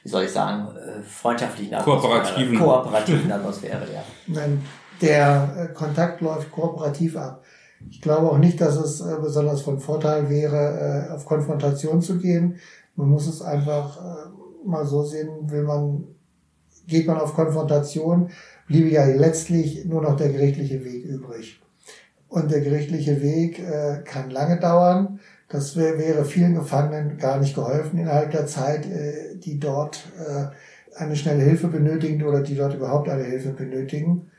wie 0.03 0.09
soll 0.09 0.25
ich 0.25 0.31
sagen, 0.31 0.75
äh, 0.75 1.01
freundschaftlichen 1.01 1.73
Atmosphäre? 1.73 2.13
Kooperativen. 2.13 2.59
Kooperativen 2.59 3.31
Atmosphäre, 3.31 3.87
ja. 3.93 4.03
Nein, 4.27 4.63
der 5.01 5.55
äh, 5.57 5.73
Kontakt 5.73 6.21
läuft 6.21 6.51
kooperativ 6.51 7.17
ab. 7.17 7.43
Ich 7.89 8.01
glaube 8.01 8.29
auch 8.29 8.37
nicht, 8.37 8.59
dass 8.59 8.75
es 8.75 9.01
äh, 9.01 9.15
besonders 9.21 9.61
von 9.61 9.79
Vorteil 9.79 10.29
wäre, 10.29 11.09
auf 11.13 11.25
Konfrontation 11.25 12.01
zu 12.01 12.17
gehen. 12.17 12.57
Man 12.95 13.09
muss 13.09 13.27
es 13.27 13.41
einfach 13.41 13.97
mal 14.65 14.85
so 14.85 15.03
sehen, 15.03 15.49
will 15.49 15.63
man, 15.63 16.03
geht 16.87 17.07
man 17.07 17.17
auf 17.17 17.33
Konfrontation, 17.33 18.29
bliebe 18.67 18.89
ja 18.89 19.05
letztlich 19.05 19.85
nur 19.85 20.01
noch 20.01 20.15
der 20.15 20.29
gerichtliche 20.29 20.83
Weg 20.83 21.05
übrig. 21.05 21.61
Und 22.27 22.51
der 22.51 22.61
gerichtliche 22.61 23.21
Weg 23.21 23.59
äh, 23.59 24.03
kann 24.05 24.29
lange 24.29 24.59
dauern. 24.59 25.19
Das 25.49 25.75
wär, 25.75 25.97
wäre 25.97 26.25
vielen 26.25 26.53
Gefangenen 26.53 27.17
gar 27.17 27.39
nicht 27.39 27.55
geholfen 27.55 27.97
innerhalb 27.97 28.31
der 28.31 28.45
Zeit, 28.45 28.85
äh, 28.85 29.35
die 29.35 29.59
dort 29.59 30.03
äh, 30.19 30.45
eine 30.95 31.15
schnelle 31.15 31.43
Hilfe 31.43 31.67
benötigen 31.67 32.23
oder 32.23 32.41
die 32.41 32.55
dort 32.55 32.75
überhaupt 32.75 33.09
eine 33.09 33.23
Hilfe 33.23 33.49
benötigen. 33.49 34.29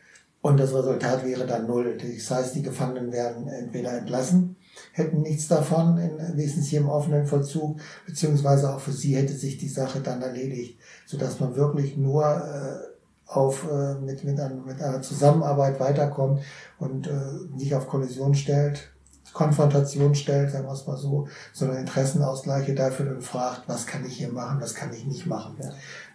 Und 0.43 0.59
das 0.59 0.73
Resultat 0.73 1.25
wäre 1.25 1.47
dann 1.47 1.67
null. 1.67 1.99
Das 1.99 2.31
heißt, 2.31 2.55
die 2.55 2.63
Gefangenen 2.63 3.13
werden 3.13 3.47
entweder 3.49 3.93
entlassen, 3.93 4.57
hätten 4.93 5.21
nichts 5.21 5.49
davon, 5.49 5.97
wenigstens 6.35 6.69
hier 6.69 6.81
im 6.81 6.89
offenen 6.89 7.27
Vollzug, 7.27 7.79
beziehungsweise 8.07 8.75
auch 8.75 8.81
für 8.81 8.93
sie 8.93 9.17
hätte 9.17 9.35
sich 9.35 9.59
die 9.59 9.69
Sache 9.69 10.01
dann 10.01 10.23
erledigt, 10.23 10.79
sodass 11.05 11.41
man 11.41 11.57
wirklich 11.57 11.99
nur 11.99 12.25
äh, 12.25 12.91
auf, 13.27 13.67
äh, 13.71 13.95
mit, 13.97 14.25
mit, 14.25 14.41
einer, 14.41 14.55
mit 14.55 14.81
einer 14.81 15.03
Zusammenarbeit 15.03 15.79
weiterkommt 15.79 16.41
und 16.79 17.07
äh, 17.07 17.13
nicht 17.55 17.75
auf 17.75 17.87
Kollision 17.87 18.35
stellt, 18.35 18.91
Konfrontation 19.33 20.15
stellt, 20.15 20.51
sagen 20.51 20.67
wir 20.67 20.73
es 20.73 20.87
mal 20.87 20.97
so, 20.97 21.29
sondern 21.53 21.79
Interessenausgleiche 21.79 22.75
dafür 22.75 23.07
dann 23.07 23.21
fragt, 23.21 23.69
was 23.69 23.87
kann 23.87 24.05
ich 24.05 24.17
hier 24.17 24.33
machen, 24.33 24.61
was 24.61 24.75
kann 24.75 24.93
ich 24.93 25.07
nicht 25.07 25.27
machen. 25.27 25.57
Ja. 25.63 25.71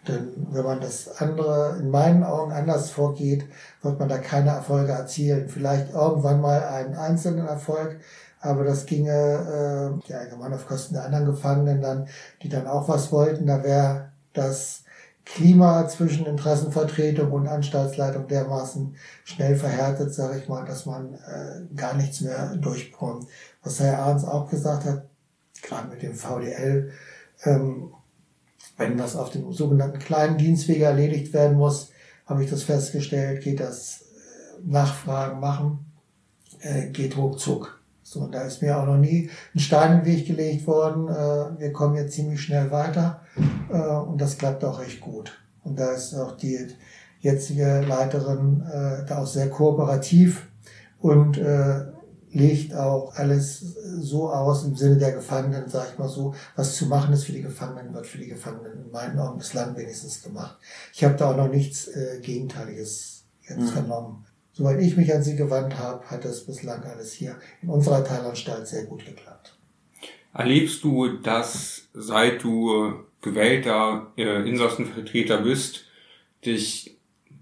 Denn 0.08 0.48
wenn 0.52 0.64
man 0.64 0.82
das 0.82 1.20
andere 1.20 1.78
in 1.80 1.90
meinen 1.90 2.24
Augen 2.24 2.52
anders 2.52 2.92
vorgeht, 2.92 3.46
wird 3.82 4.00
man 4.00 4.10
da 4.10 4.18
keine 4.18 4.52
Erfolge 4.52 4.92
erzielen. 4.92 5.50
Vielleicht 5.50 5.94
irgendwann 5.94 6.42
mal 6.42 6.64
einen 6.64 6.96
einzelnen 6.96 7.48
Erfolg, 7.48 8.00
aber 8.40 8.64
das 8.64 8.86
ginge 8.86 9.12
äh, 9.12 10.10
ja 10.10 10.20
allgemein 10.20 10.54
auf 10.54 10.68
Kosten 10.68 10.94
der 10.94 11.06
anderen 11.06 11.26
Gefangenen 11.26 11.82
dann, 11.82 12.08
die 12.44 12.50
dann 12.50 12.68
auch 12.68 12.88
was 12.88 13.12
wollten. 13.12 13.48
Da 13.48 13.64
wäre 13.64 14.12
das 14.34 14.84
Klima 15.26 15.88
zwischen 15.88 16.28
Interessenvertretung 16.28 17.32
und 17.32 17.48
Anstaltsleitung 17.48 18.28
dermaßen 18.28 18.96
schnell 19.24 19.56
verhärtet, 19.56 20.14
sage 20.14 20.38
ich 20.38 20.48
mal, 20.48 20.66
dass 20.66 20.86
man 20.86 21.16
äh, 21.16 21.76
gar 21.76 21.96
nichts 21.96 22.22
mehr 22.22 22.56
durchbekommt. 22.58 23.26
Was 23.64 23.80
Herr 23.80 24.00
Arns 24.00 24.24
auch 24.24 24.48
gesagt 24.48 24.86
hat, 24.86 25.06
gerade 25.64 25.88
mit 25.88 26.04
dem 26.04 26.14
VDL, 26.14 26.92
ähm, 27.44 27.92
wenn 28.78 28.98
das 28.98 29.16
auf 29.16 29.30
dem 29.30 29.52
sogenannten 29.54 30.00
kleinen 30.00 30.38
Dienstweg 30.38 30.82
erledigt 30.82 31.34
werden 31.34 31.58
muss, 31.58 31.92
habe 32.26 32.44
ich 32.44 32.50
das 32.50 32.64
festgestellt, 32.64 33.44
geht 33.44 33.60
das 33.60 34.02
äh, 34.02 34.70
Nachfragen 34.70 35.40
machen, 35.40 35.86
äh, 36.62 36.88
geht 36.88 37.18
ruckzuck. 37.18 37.80
So, 38.04 38.22
und 38.22 38.34
da 38.34 38.42
ist 38.42 38.62
mir 38.62 38.78
auch 38.78 38.86
noch 38.86 38.98
nie 38.98 39.30
ein 39.54 39.60
Stein 39.60 40.00
im 40.00 40.06
Weg 40.06 40.28
gelegt 40.28 40.68
worden. 40.68 41.08
Äh, 41.08 41.60
wir 41.60 41.74
kommen 41.74 41.96
jetzt 41.96 42.14
ziemlich 42.14 42.42
schnell 42.42 42.72
weiter 42.72 43.22
und 44.08 44.22
das 44.22 44.38
klappt 44.38 44.64
auch 44.64 44.80
recht 44.80 45.02
gut. 45.02 45.34
Und 45.64 45.78
da 45.78 45.92
ist 45.92 46.14
auch 46.14 46.38
die 46.38 46.68
jetzige 47.20 47.82
Leiterin 47.82 48.64
da 49.08 49.18
auch 49.18 49.28
sehr 49.28 49.50
kooperativ 49.50 50.48
und 51.02 51.38
legt 52.36 52.74
auch 52.74 53.16
alles 53.16 53.60
so 54.00 54.30
aus 54.30 54.64
im 54.64 54.76
Sinne 54.76 54.98
der 54.98 55.14
Gefangenen, 55.14 55.68
sag 55.68 55.92
ich 55.92 55.98
mal 55.98 56.10
so, 56.10 56.36
was 56.56 56.76
zu 56.76 56.86
machen 56.86 57.14
ist 57.14 57.24
für 57.24 57.32
die 57.32 57.42
Gefangenen, 57.42 57.94
wird 57.94 58.06
für 58.06 58.18
die 58.18 58.28
Gefangenen 58.28 58.86
in 58.86 58.92
meinen 58.92 59.18
Augen 59.18 59.38
bislang 59.38 59.76
wenigstens 59.76 60.22
gemacht. 60.22 60.58
Ich 60.94 61.04
habe 61.04 61.16
da 61.16 61.32
auch 61.32 61.38
noch 61.38 61.50
nichts 61.50 61.88
äh, 61.88 62.20
Gegenteiliges 62.22 63.24
jetzt 63.48 63.60
mhm. 63.60 63.68
vernommen 63.68 64.26
soweit 64.56 64.80
ich 64.82 64.96
mich 64.96 65.14
an 65.14 65.22
sie 65.22 65.36
gewandt 65.36 65.78
habe, 65.78 66.06
hat 66.10 66.24
das 66.24 66.46
bislang 66.46 66.82
alles 66.84 67.14
hier 67.14 67.36
in 67.62 67.70
unserer 67.70 68.04
Teilanstalt 68.04 68.66
sehr 68.68 68.86
gut 68.86 69.06
geklappt. 69.06 69.58
Erlebst 70.34 70.84
du, 70.84 71.18
dass 71.18 71.88
seit 71.94 72.44
du 72.44 72.94
gewählter 73.22 74.12
äh, 74.18 74.48
Insassenvertreter 74.48 75.42
bist, 75.42 75.86
dich 76.46 76.98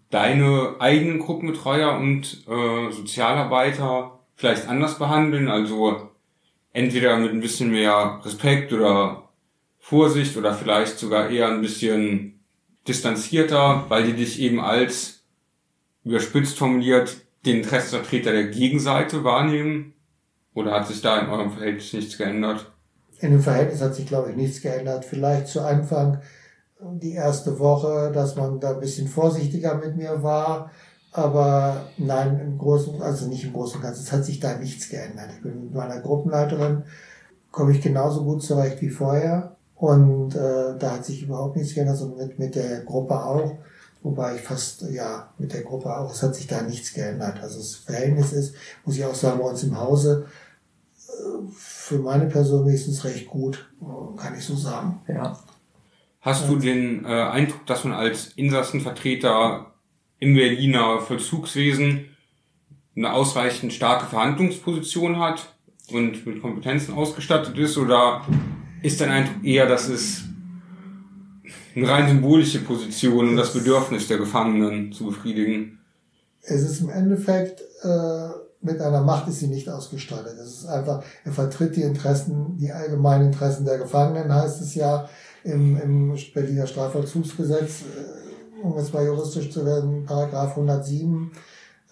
deine 0.10 0.76
eigenen 0.80 1.20
Gruppenbetreuer 1.20 1.98
und 1.98 2.46
äh, 2.48 2.92
Sozialarbeiter 2.92 4.20
vielleicht 4.36 4.68
anders 4.68 4.98
behandeln? 4.98 5.50
Also 5.50 6.10
entweder 6.72 7.18
mit 7.18 7.32
ein 7.32 7.42
bisschen 7.42 7.72
mehr 7.72 8.22
Respekt 8.24 8.74
oder 8.74 9.30
Vorsicht 9.80 10.38
oder 10.38 10.54
vielleicht 10.54 10.98
sogar 10.98 11.30
eher 11.30 11.50
ein 11.50 11.62
bisschen 11.62 12.40
distanzierter, 12.88 13.86
weil 13.90 14.06
die 14.06 14.14
dich 14.14 14.40
eben 14.40 14.60
als 14.60 15.24
überspitzt 16.04 16.58
formuliert 16.58 17.18
den 17.46 17.58
Interessenvertreter 17.58 18.32
der 18.32 18.48
Gegenseite 18.48 19.24
wahrnehmen? 19.24 19.94
Oder 20.54 20.72
hat 20.72 20.88
sich 20.88 21.02
da 21.02 21.20
in 21.20 21.30
eurem 21.30 21.52
Verhältnis 21.52 21.94
nichts 21.94 22.18
geändert? 22.18 22.72
In 23.20 23.32
dem 23.32 23.42
Verhältnis 23.42 23.82
hat 23.82 23.96
sich, 23.96 24.06
glaube 24.06 24.30
ich, 24.30 24.36
nichts 24.36 24.62
geändert. 24.62 25.06
Vielleicht 25.06 25.48
zu 25.48 25.62
Anfang 25.62 26.22
die 26.80 27.14
erste 27.14 27.60
Woche, 27.60 28.12
dass 28.14 28.36
man 28.36 28.60
da 28.60 28.72
ein 28.72 28.80
bisschen 28.80 29.08
vorsichtiger 29.08 29.76
mit 29.76 29.96
mir 29.96 30.22
war. 30.22 30.72
Aber 31.14 31.90
nein, 31.98 32.40
im 32.40 32.58
Großen, 32.58 33.00
also 33.02 33.28
nicht 33.28 33.44
im 33.44 33.54
Großen 33.54 33.78
und 33.78 33.84
Ganzen, 33.84 34.04
es 34.04 34.12
hat 34.12 34.26
sich 34.26 34.40
da 34.40 34.58
nichts 34.58 34.90
geändert. 34.90 35.30
Ich 35.36 35.44
bin 35.44 35.66
mit 35.66 35.74
meiner 35.74 36.00
Gruppenleiterin, 36.00 36.84
komme 37.52 37.72
ich 37.72 37.82
genauso 37.82 38.24
gut 38.24 38.42
zurecht 38.42 38.82
wie 38.82 38.90
vorher. 38.90 39.56
Und 39.76 40.36
äh, 40.36 40.78
da 40.80 40.94
hat 40.94 41.06
sich 41.06 41.22
überhaupt 41.24 41.56
nichts 41.56 41.76
geändert, 41.76 41.98
sondern 41.98 42.28
mit, 42.28 42.40
mit 42.40 42.56
der 42.56 42.82
Gruppe 42.82 43.24
auch. 43.24 43.58
Wobei 44.02 44.36
ich 44.36 44.42
fast, 44.42 44.82
ja, 44.90 45.30
mit 45.38 45.54
der 45.54 45.62
Gruppe 45.62 45.96
auch, 45.96 46.12
es 46.12 46.24
hat 46.24 46.36
sich 46.36 46.48
da 46.48 46.64
nichts 46.64 46.94
geändert. 46.94 47.40
Also 47.42 47.60
das 47.60 47.76
Verhältnis 47.76 48.34
ist, 48.34 48.56
muss 48.84 48.98
ich 48.98 49.06
auch 49.06 49.16
sagen, 49.16 49.40
bei 49.40 49.46
uns 49.46 49.64
im 49.64 49.80
Hause, 49.80 50.26
äh, 51.10 51.12
für 51.56 52.00
meine 52.00 52.26
Person 52.26 52.66
wenigstens 52.66 53.04
recht 53.04 53.28
gut, 53.28 53.72
kann 54.18 54.36
ich 54.36 54.44
so 54.44 54.56
sagen. 54.56 55.00
Ja. 55.08 55.38
Hast 56.22 56.50
du 56.50 56.56
den 56.56 57.06
äh, 57.06 57.10
Eindruck, 57.10 57.66
dass 57.68 57.84
man 57.84 57.94
als 57.94 58.30
Insassenvertreter 58.36 59.73
im 60.24 60.36
Berliner 60.36 61.00
Vollzugswesen 61.00 62.06
eine 62.96 63.12
ausreichend 63.12 63.74
starke 63.74 64.06
Verhandlungsposition 64.06 65.20
hat 65.20 65.54
und 65.92 66.26
mit 66.26 66.42
Kompetenzen 66.42 66.94
ausgestattet 66.94 67.58
ist? 67.58 67.78
Oder 67.78 68.26
ist 68.82 69.02
dein 69.02 69.10
Eindruck 69.10 69.44
eher, 69.44 69.68
dass 69.68 69.90
es 69.90 70.24
eine 71.76 71.90
rein 71.90 72.08
symbolische 72.08 72.60
Position, 72.60 73.30
um 73.30 73.36
das 73.36 73.54
Bedürfnis 73.54 74.08
der 74.08 74.18
Gefangenen 74.18 74.92
zu 74.92 75.06
befriedigen. 75.06 75.80
Es 76.42 76.62
ist 76.62 76.82
im 76.82 76.90
Endeffekt, 76.90 77.62
äh, 77.84 78.28
mit 78.62 78.80
einer 78.80 79.02
Macht 79.02 79.28
ist 79.28 79.40
sie 79.40 79.48
nicht 79.48 79.68
ausgestattet. 79.70 80.38
Es 80.40 80.60
ist 80.60 80.66
einfach, 80.68 81.04
er 81.26 81.32
vertritt 81.32 81.76
die 81.76 81.82
Interessen, 81.82 82.58
die 82.58 82.72
allgemeinen 82.72 83.28
Interessen 83.28 83.66
der 83.66 83.78
Gefangenen, 83.78 84.34
heißt 84.34 84.62
es 84.62 84.76
ja 84.76 85.10
im, 85.44 85.78
im 85.82 86.18
Berliner 86.34 86.68
Strafvollzugsgesetz, 86.68 87.82
äh, 87.82 88.23
um 88.64 88.78
jetzt 88.78 88.94
mal 88.94 89.06
juristisch 89.06 89.52
zu 89.52 89.66
werden, 89.66 90.06
Paragraph 90.06 90.52
107 90.52 91.32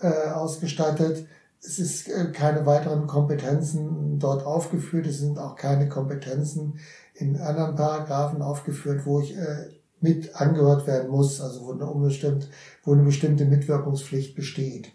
äh, 0.02 0.30
ausgestattet. 0.32 1.28
Es 1.62 1.78
ist 1.78 2.08
äh, 2.08 2.32
keine 2.32 2.66
weiteren 2.66 3.08
Kompetenzen 3.08 4.18
dort 4.20 4.46
aufgeführt. 4.46 5.06
Es 5.06 5.20
sind 5.20 5.38
auch 5.38 5.56
keine 5.56 5.90
Kompetenzen 5.90 6.80
in 7.14 7.38
anderen 7.38 7.76
Paragraphen 7.76 8.42
aufgeführt, 8.42 9.06
wo 9.06 9.20
ich 9.20 9.38
äh, 9.38 9.70
mit 10.00 10.36
angehört 10.36 10.88
werden 10.88 11.12
muss, 11.12 11.40
also 11.40 11.66
wo 11.68 11.74
eine, 11.74 11.86
unbestimmt, 11.86 12.50
wo 12.84 12.94
eine 12.94 13.04
bestimmte 13.04 13.46
Mitwirkungspflicht 13.46 14.36
besteht. 14.36 14.92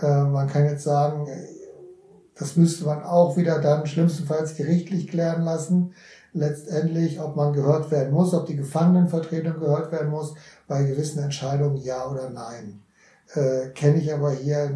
Äh, 0.00 0.24
man 0.24 0.48
kann 0.48 0.64
jetzt 0.64 0.82
sagen, 0.82 1.28
das 2.38 2.56
müsste 2.56 2.84
man 2.84 3.02
auch 3.02 3.36
wieder 3.36 3.60
dann 3.60 3.86
schlimmstenfalls 3.86 4.56
gerichtlich 4.56 5.08
klären 5.08 5.42
lassen. 5.42 5.94
Letztendlich, 6.32 7.20
ob 7.20 7.34
man 7.34 7.54
gehört 7.54 7.90
werden 7.90 8.12
muss, 8.12 8.34
ob 8.34 8.46
die 8.46 8.56
Gefangenenvertretung 8.56 9.58
gehört 9.58 9.90
werden 9.90 10.10
muss, 10.10 10.34
bei 10.68 10.82
gewissen 10.82 11.22
Entscheidungen 11.22 11.78
ja 11.78 12.06
oder 12.10 12.28
nein. 12.28 12.82
Äh, 13.34 13.70
Kenne 13.70 13.98
ich 13.98 14.12
aber 14.12 14.32
hier 14.32 14.70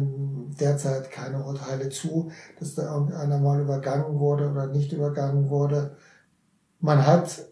derzeit 0.59 1.11
keine 1.11 1.43
Urteile 1.43 1.89
zu, 1.89 2.31
dass 2.59 2.73
da 2.75 2.93
irgendeiner 2.93 3.37
mal 3.37 3.61
übergangen 3.61 4.19
wurde 4.19 4.49
oder 4.49 4.67
nicht 4.67 4.91
übergangen 4.91 5.49
wurde 5.49 5.95
man 6.81 7.05
hat, 7.05 7.47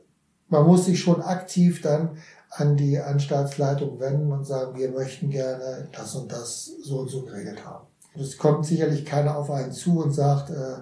man 0.49 0.65
muss 0.65 0.85
sich 0.85 0.99
schon 0.99 1.21
aktiv 1.21 1.81
dann 1.81 2.17
an 2.49 2.75
die 2.75 2.99
Anstaltsleitung 2.99 3.99
wenden 3.99 4.31
und 4.31 4.43
sagen, 4.43 4.77
wir 4.77 4.89
möchten 4.89 5.29
gerne 5.29 5.87
das 5.91 6.15
und 6.15 6.31
das 6.31 6.71
so 6.83 6.99
und 6.99 7.09
so 7.09 7.21
geregelt 7.21 7.63
haben. 7.63 7.85
Es 8.19 8.37
kommt 8.37 8.65
sicherlich 8.65 9.05
keiner 9.05 9.37
auf 9.37 9.49
einen 9.49 9.71
zu 9.71 10.01
und 10.01 10.11
sagt, 10.11 10.49
äh, 10.49 10.77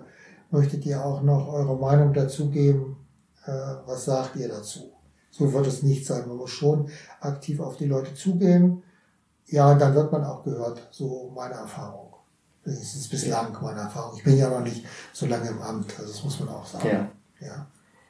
möchtet 0.51 0.85
ihr 0.85 1.03
auch 1.03 1.21
noch 1.21 1.47
eure 1.47 1.77
Meinung 1.77 2.13
dazu 2.13 2.49
geben? 2.49 2.97
Äh, 3.45 3.51
was 3.85 4.05
sagt 4.05 4.35
ihr 4.35 4.47
dazu? 4.47 4.91
So 5.31 5.51
wird 5.53 5.67
es 5.67 5.83
nicht 5.83 6.05
sein. 6.05 6.27
Man 6.27 6.37
muss 6.37 6.49
schon 6.49 6.89
aktiv 7.21 7.59
auf 7.59 7.77
die 7.77 7.85
Leute 7.85 8.13
zugehen. 8.13 8.83
Ja, 9.45 9.71
und 9.71 9.79
dann 9.79 9.95
wird 9.95 10.11
man 10.11 10.25
auch 10.25 10.43
gehört. 10.43 10.87
So 10.91 11.31
meine 11.35 11.55
Erfahrung. 11.55 12.13
Das 12.65 12.95
ist 12.95 13.09
bislang 13.09 13.55
meine 13.61 13.79
Erfahrung. 13.79 14.17
Ich 14.17 14.23
bin 14.23 14.37
ja 14.37 14.49
noch 14.49 14.61
nicht 14.61 14.85
so 15.13 15.25
lange 15.25 15.49
im 15.49 15.61
Amt, 15.61 15.93
also 15.97 16.11
das 16.11 16.23
muss 16.23 16.39
man 16.39 16.49
auch 16.49 16.65
sagen. 16.65 16.85
Ja. 16.85 17.09
ja. 17.39 17.67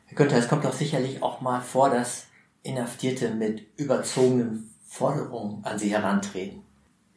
Herr 0.07 0.15
Günther, 0.15 0.37
es 0.37 0.47
kommt 0.47 0.65
doch 0.65 0.73
sicherlich 0.73 1.21
auch 1.21 1.41
mal 1.41 1.61
vor, 1.61 1.91
dass 1.91 2.23
Inhaftierte 2.63 3.35
mit 3.35 3.67
überzogenen 3.77 4.73
Forderungen 4.87 5.63
an 5.63 5.77
Sie 5.77 5.91
herantreten. 5.91 6.63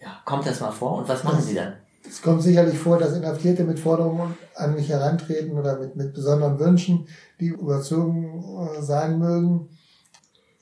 Ja, 0.01 0.21
kommt 0.25 0.47
das 0.47 0.61
mal 0.61 0.71
vor 0.71 0.99
und 0.99 1.09
was 1.09 1.25
machen 1.25 1.41
Sie 1.41 1.55
dann? 1.55 1.77
Es 2.09 2.23
kommt 2.23 2.43
sicherlich 2.43 2.79
vor, 2.79 2.99
dass 2.99 3.17
Inhaftierte 3.17 3.65
mit 3.65 3.79
Forderungen 3.79 4.35
an 4.55 4.75
mich 4.75 4.89
herantreten 4.89 5.59
oder 5.59 5.79
mit, 5.79 5.97
mit 5.97 6.15
besonderen 6.15 6.59
Wünschen, 6.59 7.07
die 7.39 7.49
überzogen 7.49 8.43
äh, 8.79 8.83
sein 8.83 9.19
mögen. 9.19 9.69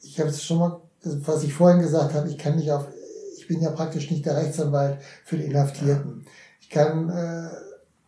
Ich 0.03 0.19
habe 0.19 0.31
es 0.31 0.43
schon 0.43 0.59
mal, 0.59 0.81
was 1.03 1.45
ich 1.45 1.55
vorhin 1.55 1.81
gesagt 1.81 2.15
habe, 2.15 2.29
ich 2.29 2.39
kann 2.39 2.57
nicht 2.57 2.73
auf, 2.73 2.89
ich 3.37 3.47
bin 3.47 3.61
ja 3.61 3.71
praktisch 3.71 4.11
nicht 4.11 4.27
der 4.27 4.37
Rechtsanwalt 4.37 4.99
für 5.25 5.37
die 5.37 5.45
Inhaftierten. 5.45 6.27
Ich 6.61 6.71
kann 6.71 7.09
äh, 7.09 7.49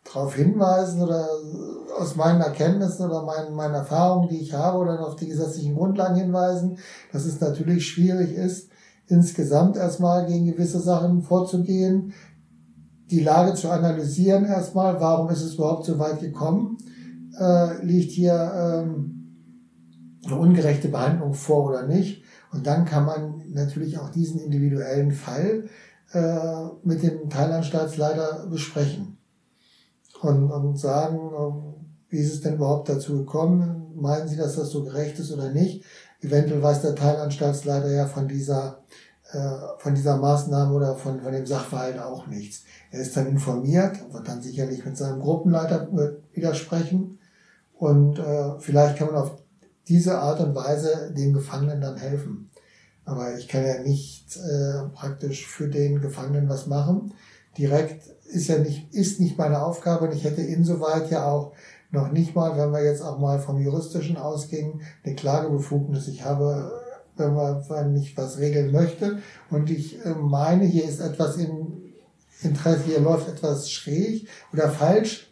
darauf 0.04 0.34
hinweisen 0.34 1.02
oder 1.02 1.28
aus 1.98 2.16
meinen 2.16 2.40
Erkenntnissen 2.40 3.08
oder 3.08 3.22
meinen, 3.22 3.54
meinen 3.54 3.74
Erfahrungen, 3.74 4.28
die 4.28 4.40
ich 4.40 4.54
habe, 4.54 4.78
oder 4.78 5.06
auf 5.06 5.16
die 5.16 5.28
gesetzlichen 5.28 5.74
Grundlagen 5.74 6.16
hinweisen, 6.16 6.78
dass 7.12 7.24
es 7.24 7.40
natürlich 7.40 7.86
schwierig 7.86 8.32
ist, 8.34 8.70
insgesamt 9.06 9.76
erstmal 9.76 10.26
gegen 10.26 10.46
gewisse 10.46 10.80
Sachen 10.80 11.22
vorzugehen, 11.22 12.12
die 13.10 13.20
Lage 13.20 13.54
zu 13.54 13.70
analysieren 13.70 14.44
erstmal, 14.44 15.00
warum 15.00 15.30
ist 15.30 15.42
es 15.42 15.54
überhaupt 15.54 15.84
so 15.84 15.98
weit 15.98 16.20
gekommen, 16.20 16.78
äh, 17.38 17.84
liegt 17.84 18.12
hier 18.12 18.34
ähm, 18.34 19.20
eine 20.24 20.36
ungerechte 20.36 20.88
Behandlung 20.88 21.34
vor 21.34 21.68
oder 21.70 21.86
nicht. 21.86 22.22
Und 22.52 22.66
dann 22.66 22.84
kann 22.84 23.04
man 23.04 23.42
natürlich 23.48 23.98
auch 23.98 24.10
diesen 24.10 24.40
individuellen 24.40 25.12
Fall 25.12 25.64
äh, 26.12 26.64
mit 26.82 27.02
dem 27.02 27.28
Teilanstaltsleiter 27.28 28.46
besprechen 28.50 29.18
und, 30.22 30.50
und 30.50 30.78
sagen, 30.78 31.18
ähm, 31.18 31.74
wie 32.08 32.18
ist 32.18 32.34
es 32.34 32.40
denn 32.40 32.54
überhaupt 32.54 32.88
dazu 32.88 33.18
gekommen? 33.18 33.92
Meinen 33.94 34.28
Sie, 34.28 34.36
dass 34.36 34.56
das 34.56 34.70
so 34.70 34.82
gerecht 34.82 35.18
ist 35.18 35.32
oder 35.32 35.50
nicht? 35.50 35.84
Eventuell 36.20 36.62
weiß 36.62 36.82
der 36.82 36.94
Teilanstaltsleiter 36.94 37.90
ja 37.90 38.06
von 38.06 38.28
dieser, 38.28 38.82
von 39.78 39.94
dieser 39.94 40.16
Maßnahme 40.16 40.74
oder 40.74 40.96
von, 40.96 41.20
von 41.20 41.32
dem 41.32 41.46
Sachverhalt 41.46 41.98
auch 41.98 42.26
nichts. 42.26 42.64
Er 42.90 43.00
ist 43.00 43.16
dann 43.16 43.26
informiert, 43.26 44.12
wird 44.12 44.26
dann 44.26 44.42
sicherlich 44.42 44.84
mit 44.84 44.96
seinem 44.96 45.20
Gruppenleiter 45.20 45.88
widersprechen 46.32 47.18
und 47.74 48.18
äh, 48.18 48.58
vielleicht 48.58 48.96
kann 48.96 49.08
man 49.08 49.16
auf 49.16 49.36
diese 49.88 50.18
Art 50.18 50.40
und 50.40 50.54
Weise 50.54 51.12
dem 51.16 51.32
Gefangenen 51.32 51.80
dann 51.80 51.96
helfen. 51.96 52.50
Aber 53.04 53.36
ich 53.36 53.48
kann 53.48 53.64
ja 53.64 53.82
nicht 53.82 54.36
äh, 54.36 54.88
praktisch 54.94 55.46
für 55.46 55.68
den 55.68 56.00
Gefangenen 56.00 56.48
was 56.48 56.66
machen. 56.66 57.14
Direkt 57.58 58.06
ist 58.26 58.48
ja 58.48 58.58
nicht, 58.58 58.92
ist 58.94 59.18
nicht 59.18 59.38
meine 59.38 59.62
Aufgabe 59.62 60.06
und 60.06 60.14
ich 60.14 60.24
hätte 60.24 60.42
insoweit 60.42 61.10
ja 61.10 61.26
auch 61.26 61.52
noch 61.90 62.12
nicht 62.12 62.36
mal, 62.36 62.56
wenn 62.56 62.70
wir 62.70 62.84
jetzt 62.84 63.02
auch 63.02 63.18
mal 63.18 63.40
vom 63.40 63.58
Juristischen 63.60 64.16
ausgehen, 64.16 64.80
eine 65.04 65.16
Klagebefugnis. 65.16 66.06
Ich 66.06 66.24
habe, 66.24 66.79
wenn 67.16 67.34
man, 67.34 67.62
wenn 67.68 67.96
ich 67.96 68.16
was 68.16 68.38
regeln 68.38 68.72
möchte 68.72 69.18
und 69.50 69.70
ich 69.70 70.04
äh, 70.04 70.10
meine, 70.10 70.64
hier 70.64 70.84
ist 70.84 71.00
etwas 71.00 71.36
im 71.36 71.82
Interesse, 72.42 72.84
hier 72.86 73.00
läuft 73.00 73.28
etwas 73.28 73.70
schräg 73.70 74.28
oder 74.52 74.70
falsch, 74.70 75.30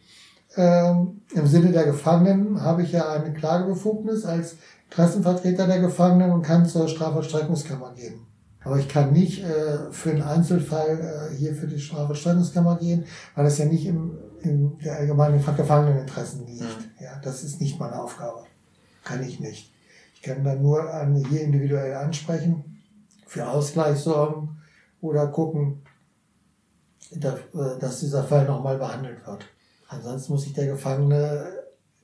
ähm, 0.57 1.23
im 1.35 1.47
Sinne 1.47 1.73
der 1.73 1.85
Gefangenen 1.85 2.61
habe 2.61 2.83
ich 2.83 2.93
ja 2.93 3.11
eine 3.11 3.33
Klagebefugnis 3.33 4.25
als 4.25 4.57
Interessenvertreter 4.91 5.67
der 5.67 5.81
Gefangenen 5.81 6.33
und 6.33 6.43
kann 6.43 6.67
zur 6.67 6.89
Strafvollstreckungskammer 6.89 7.95
gehen. 7.95 8.27
Aber 8.65 8.79
ich 8.79 8.89
kann 8.89 9.13
nicht 9.13 9.45
äh, 9.45 9.93
für 9.93 10.11
einen 10.11 10.23
Einzelfall 10.23 11.31
äh, 11.33 11.37
hier 11.37 11.55
für 11.55 11.67
die 11.67 11.79
Strafvollstreckungskammer 11.79 12.77
gehen, 12.77 13.05
weil 13.35 13.45
das 13.45 13.59
ja 13.59 13.67
nicht 13.67 13.87
im, 13.87 14.19
in 14.41 14.79
der 14.79 14.97
allgemeinen 14.97 15.39
Gefangeneninteressen 15.39 16.47
liegt. 16.47 16.65
Ja, 17.01 17.21
das 17.23 17.45
ist 17.45 17.61
nicht 17.61 17.79
meine 17.79 18.01
Aufgabe. 18.01 18.45
Kann 19.05 19.23
ich 19.23 19.41
nicht. 19.41 19.73
Ich 20.19 20.25
kann 20.25 20.43
dann 20.43 20.61
nur 20.63 20.93
an, 20.93 21.15
hier 21.15 21.43
individuell 21.43 21.95
ansprechen, 21.95 22.83
für 23.25 23.49
Ausgleich 23.49 23.99
sorgen 23.99 24.61
oder 25.01 25.29
gucken, 25.29 25.83
äh, 27.13 27.21
dass 27.79 28.01
dieser 28.01 28.25
Fall 28.25 28.45
nochmal 28.45 28.79
behandelt 28.79 29.25
wird. 29.25 29.47
Ansonsten 29.87 30.33
muss 30.33 30.43
sich 30.43 30.55
der 30.55 30.67
Gefangene 30.67 31.53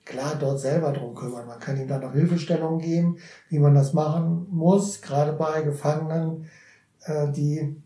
klar 0.04 0.36
dort 0.38 0.60
selber 0.60 0.92
drum 0.92 1.16
kümmern. 1.16 1.48
Man 1.48 1.58
kann 1.58 1.76
ihm 1.76 1.88
dann 1.88 2.02
noch 2.02 2.12
Hilfestellungen 2.12 2.78
geben, 2.78 3.18
wie 3.48 3.58
man 3.58 3.74
das 3.74 3.94
machen 3.94 4.46
muss, 4.48 5.00
gerade 5.00 5.32
bei 5.32 5.62
Gefangenen, 5.62 6.48
äh, 7.06 7.32
die 7.32 7.82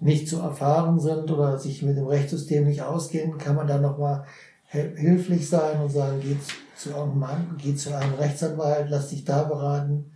nicht 0.00 0.28
zu 0.28 0.40
erfahren 0.40 1.00
sind 1.00 1.30
oder 1.30 1.58
sich 1.58 1.82
mit 1.82 1.96
dem 1.96 2.06
Rechtssystem 2.06 2.66
nicht 2.66 2.82
auskennen, 2.82 3.38
kann 3.38 3.56
man 3.56 3.66
dann 3.66 3.80
nochmal 3.80 4.26
hilflich 4.66 5.48
sein 5.48 5.80
und 5.80 5.90
sagen, 5.90 6.20
geh 6.22 6.36
zu 6.80 6.90
irgendeinem 6.90 7.18
Mann, 7.18 7.56
geh 7.58 7.74
zu 7.74 7.94
einem 7.94 8.14
Rechtsanwalt, 8.14 8.88
lass 8.88 9.08
dich 9.08 9.24
da 9.24 9.42
beraten, 9.42 10.12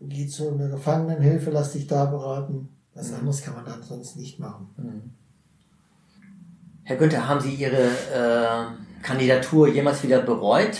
geh 0.00 0.26
zu 0.26 0.48
einer 0.48 0.68
Gefangenenhilfe, 0.68 1.50
lass 1.50 1.72
dich 1.72 1.86
da 1.86 2.06
beraten. 2.06 2.70
Was 2.94 3.10
mhm. 3.10 3.18
anderes 3.18 3.42
kann 3.42 3.54
man 3.54 3.66
dann 3.66 3.82
sonst 3.82 4.16
nicht 4.16 4.40
machen. 4.40 4.68
Mhm. 4.78 5.10
Herr 6.84 6.96
Günther, 6.96 7.28
haben 7.28 7.40
Sie 7.40 7.54
Ihre 7.54 7.82
äh, 7.82 9.02
Kandidatur 9.02 9.68
jemals 9.68 10.02
wieder 10.02 10.22
bereut? 10.22 10.78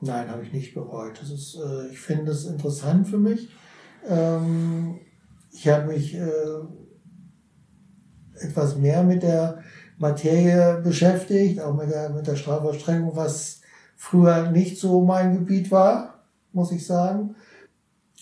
Nein, 0.00 0.28
habe 0.28 0.42
ich 0.42 0.52
nicht 0.52 0.74
bereut. 0.74 1.18
Das 1.18 1.30
ist, 1.30 1.56
äh, 1.56 1.86
ich 1.90 1.98
finde 1.98 2.32
es 2.32 2.44
interessant 2.44 3.08
für 3.08 3.18
mich. 3.18 3.48
Ähm, 4.06 4.98
ich 5.50 5.66
habe 5.68 5.86
mich 5.86 6.14
äh, 6.14 6.28
etwas 8.34 8.76
mehr 8.76 9.02
mit 9.02 9.22
der 9.22 9.62
Materie 9.96 10.80
beschäftigt, 10.82 11.60
auch 11.60 11.74
mit 11.74 11.88
der, 11.88 12.10
mit 12.10 12.26
der 12.26 12.36
Strafvollstreckung, 12.36 13.16
was 13.16 13.61
früher 14.02 14.50
nicht 14.50 14.80
so 14.80 15.00
mein 15.02 15.32
Gebiet 15.32 15.70
war, 15.70 16.24
muss 16.52 16.72
ich 16.72 16.84
sagen. 16.84 17.36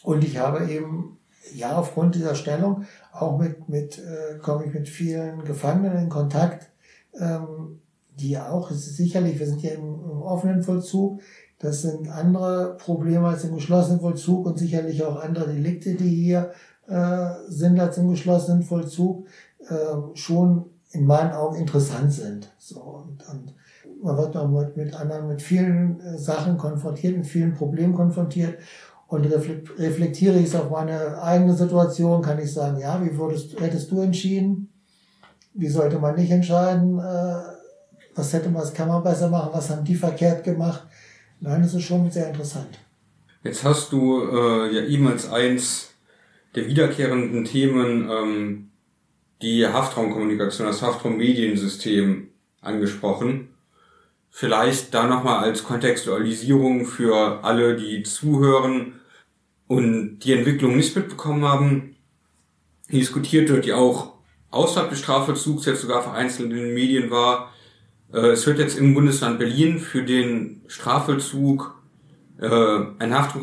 Und 0.03 0.23
ich 0.23 0.37
habe 0.37 0.71
eben, 0.71 1.19
ja, 1.55 1.79
aufgrund 1.79 2.15
dieser 2.15 2.35
Stellung 2.35 2.85
auch 3.13 3.39
mit, 3.39 3.67
mit 3.71 3.99
äh, 3.99 4.39
komme 4.39 4.67
ich 4.67 4.75
mit 4.75 4.91
vielen 4.91 5.43
Gefangenen 5.43 5.97
in 5.97 6.09
Kontakt, 6.11 6.71
ähm, 7.19 7.81
die 8.11 8.39
auch, 8.39 8.71
sicherlich, 8.71 9.39
wir 9.39 9.47
sind 9.47 9.63
hier 9.63 9.75
im, 9.75 9.95
im 10.05 10.23
offenen 10.23 10.63
Vollzug, 10.63 11.23
das 11.59 11.81
sind 11.81 12.11
andere 12.11 12.77
Probleme 12.77 13.29
als 13.29 13.45
im 13.45 13.55
geschlossenen 13.55 14.01
Vollzug 14.01 14.45
und 14.45 14.59
sicherlich 14.59 15.03
auch 15.03 15.17
andere 15.17 15.51
Delikte, 15.51 15.95
die 15.95 16.15
hier 16.15 16.53
äh, 16.89 17.31
sind 17.49 17.81
als 17.81 17.97
im 17.97 18.11
geschlossenen 18.11 18.65
Vollzug, 18.65 19.27
äh, 19.67 20.15
schon 20.15 20.67
in 20.91 21.07
meinen 21.07 21.33
Augen 21.33 21.57
interessant 21.57 22.13
sind. 22.13 22.51
So, 22.59 22.81
und, 22.81 23.27
und 23.31 23.55
man 24.03 24.17
wird 24.17 24.35
mit, 24.51 24.77
mit 24.77 24.95
anderen, 24.95 25.29
mit 25.29 25.43
vielen 25.43 26.01
äh, 26.01 26.19
Sachen 26.19 26.57
konfrontiert, 26.57 27.17
mit 27.17 27.27
vielen 27.27 27.55
Problemen 27.55 27.95
konfrontiert. 27.95 28.59
Und 29.07 29.27
reflektiere 29.27 30.39
ich 30.39 30.47
es 30.47 30.55
auf 30.55 30.71
meine 30.71 31.21
eigene 31.21 31.55
Situation, 31.55 32.23
kann 32.23 32.39
ich 32.39 32.53
sagen, 32.53 32.79
ja, 32.79 33.05
wie 33.05 33.19
würdest, 33.19 33.61
hättest 33.61 33.91
du 33.91 34.01
entschieden? 34.03 34.71
wie 35.55 35.69
sollte 35.69 35.99
man 35.99 36.17
nicht 36.17 36.31
entscheiden, 36.31 36.99
äh, 36.99 37.35
was 38.15 38.33
hätte 38.33 38.51
man, 38.51 38.63
was 38.63 38.75
kann 38.75 38.89
man 38.89 39.03
besser 39.03 39.29
machen, 39.29 39.51
was 39.53 39.71
haben 39.71 39.85
die 39.85 39.95
verkehrt 39.95 40.45
gemacht. 40.45 40.85
Nein, 41.41 41.63
das 41.63 41.75
ist 41.75 41.85
schon 41.85 42.11
sehr 42.11 42.29
interessant. 42.29 42.79
Jetzt 43.43 43.65
hast 43.65 43.93
du 43.93 44.23
äh, 44.23 44.75
ja 44.75 44.83
eben 44.83 45.07
als 45.07 45.31
eins 45.31 45.95
der 46.55 46.67
wiederkehrenden 46.67 47.45
Themen 47.45 48.09
ähm, 48.11 48.71
die 49.41 49.67
Haftraumkommunikation, 49.67 50.67
das 50.67 50.83
Haftraummediensystem 50.83 52.29
angesprochen. 52.61 53.49
Vielleicht 54.31 54.95
da 54.95 55.07
nochmal 55.07 55.41
als 55.45 55.65
Kontextualisierung 55.65 56.87
für 56.87 57.45
alle, 57.45 57.77
die 57.77 58.03
zuhören 58.05 59.01
und 59.67 60.21
die 60.21 60.33
Entwicklung 60.33 60.77
nicht 60.77 60.97
mitbekommen 60.97 61.45
haben. 61.45 61.97
Diskutiert 62.91 63.49
wird 63.49 63.67
ja 63.67 63.77
auch 63.77 64.15
außerhalb 64.51 64.91
des 64.91 65.01
Strafvollzugs 65.01 65.67
jetzt 65.67 65.83
sogar 65.83 66.03
vereinzelt 66.03 66.51
in 66.51 66.57
den 66.57 66.75
Medien 66.75 67.11
war. 67.11 67.53
Äh, 68.13 68.31
es 68.31 68.47
wird 68.47 68.59
jetzt 68.59 68.79
im 68.79 68.95
Bundesland 68.95 69.39
Berlin 69.39 69.79
für 69.79 70.03
den 70.05 70.63
Strafvollzug 70.67 71.81
äh, 72.41 72.49
ein 72.99 73.15
Haft- 73.15 73.37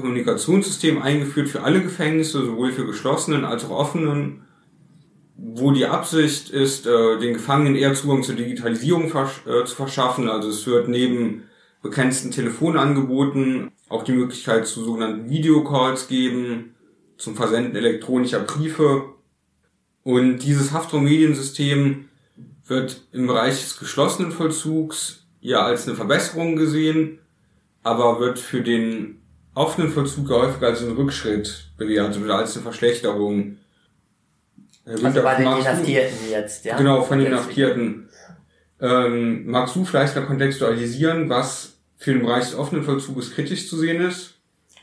eingeführt 1.02 1.50
für 1.50 1.64
alle 1.64 1.82
Gefängnisse, 1.82 2.46
sowohl 2.46 2.72
für 2.72 2.86
geschlossenen 2.86 3.46
als 3.46 3.66
auch 3.66 3.72
offenen, 3.72 4.47
wo 5.38 5.72
die 5.72 5.86
Absicht 5.86 6.50
ist, 6.50 6.88
äh, 6.88 7.20
den 7.20 7.34
Gefangenen 7.34 7.76
eher 7.76 7.94
Zugang 7.94 8.24
zur 8.24 8.36
Digitalisierung 8.36 9.06
äh, 9.06 9.66
zu 9.66 9.76
verschaffen. 9.76 10.30
Also 10.30 10.50
es 10.50 10.66
wird 10.66 10.88
neben 10.88 11.44
begrenzten 11.82 12.32
Telefonangeboten 12.32 13.72
auch 13.88 14.04
die 14.04 14.14
Möglichkeit 14.14 14.68
zu 14.68 14.84
sogenannten 14.84 15.30
Videocalls 15.30 16.08
geben, 16.08 16.76
zum 17.18 17.36
Versenden 17.36 17.76
elektronischer 17.76 18.40
Briefe 18.40 19.06
und 20.08 20.38
dieses 20.40 20.72
Haftraum-Mediensystem 20.72 22.08
wird 22.66 23.02
im 23.12 23.28
Bereich 23.28 23.60
des 23.60 23.78
geschlossenen 23.78 24.32
Vollzugs 24.32 25.28
ja 25.42 25.66
als 25.66 25.86
eine 25.86 25.98
Verbesserung 25.98 26.56
gesehen, 26.56 27.20
aber 27.84 28.22
wird 28.22 28.40
für 28.40 28.62
den 28.62 29.22
offenen 29.54 29.92
Vollzug 29.92 30.30
häufig 30.30 30.64
als 30.64 30.82
ein 30.82 30.94
Rückschritt 30.94 31.72
bewertet 31.76 32.24
oder 32.24 32.38
als 32.38 32.56
eine 32.56 32.64
Verschlechterung. 32.64 33.58
Also 34.88 35.22
bei 35.22 35.36
den 35.36 35.48
Inhaftierten 35.48 36.18
jetzt, 36.32 36.66
ja? 36.66 36.78
Genau, 36.78 37.02
von 37.02 37.20
den 37.20 37.28
Inhaftierten. 37.28 38.10
Ähm, 38.80 39.46
magst 39.46 39.76
du 39.76 39.84
vielleicht 39.84 40.16
mal 40.16 40.26
kontextualisieren, 40.26 41.30
was 41.30 41.74
für 41.98 42.14
den 42.14 42.24
Bereich 42.24 42.46
des 42.46 42.56
offenen 42.56 42.84
Vollzuges 42.84 43.34
kritisch 43.34 43.70
zu 43.70 43.78
sehen 43.78 44.02
ist? 44.02 44.36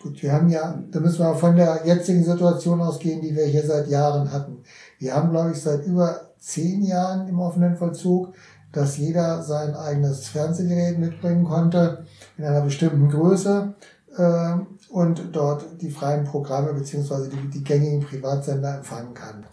Gut, 0.02 0.22
wir 0.22 0.32
haben 0.32 0.50
ja, 0.50 0.82
da 0.90 1.00
müssen 1.00 1.20
wir 1.20 1.34
von 1.34 1.56
der 1.56 1.82
jetzigen 1.86 2.22
Situation 2.22 2.80
ausgehen, 2.80 3.22
die 3.22 3.34
wir 3.34 3.46
hier 3.46 3.62
seit 3.62 3.88
Jahren 3.88 4.30
hatten. 4.30 4.62
Wir 4.98 5.14
haben, 5.14 5.30
glaube 5.30 5.52
ich, 5.52 5.62
seit 5.62 5.86
über 5.86 6.32
zehn 6.38 6.82
Jahren 6.82 7.26
im 7.28 7.40
offenen 7.40 7.76
Vollzug, 7.76 8.34
dass 8.72 8.98
jeder 8.98 9.42
sein 9.42 9.74
eigenes 9.74 10.28
Fernsehgerät 10.28 10.98
mitbringen 10.98 11.44
konnte 11.44 12.04
in 12.36 12.44
einer 12.44 12.60
bestimmten 12.60 13.08
Größe 13.08 13.74
äh, 14.16 14.54
und 14.90 15.22
dort 15.32 15.80
die 15.80 15.90
freien 15.90 16.24
Programme 16.24 16.74
beziehungsweise 16.74 17.30
die, 17.30 17.48
die 17.50 17.64
gängigen 17.64 18.00
Privatsender 18.00 18.76
empfangen 18.76 19.14
kann. 19.14 19.46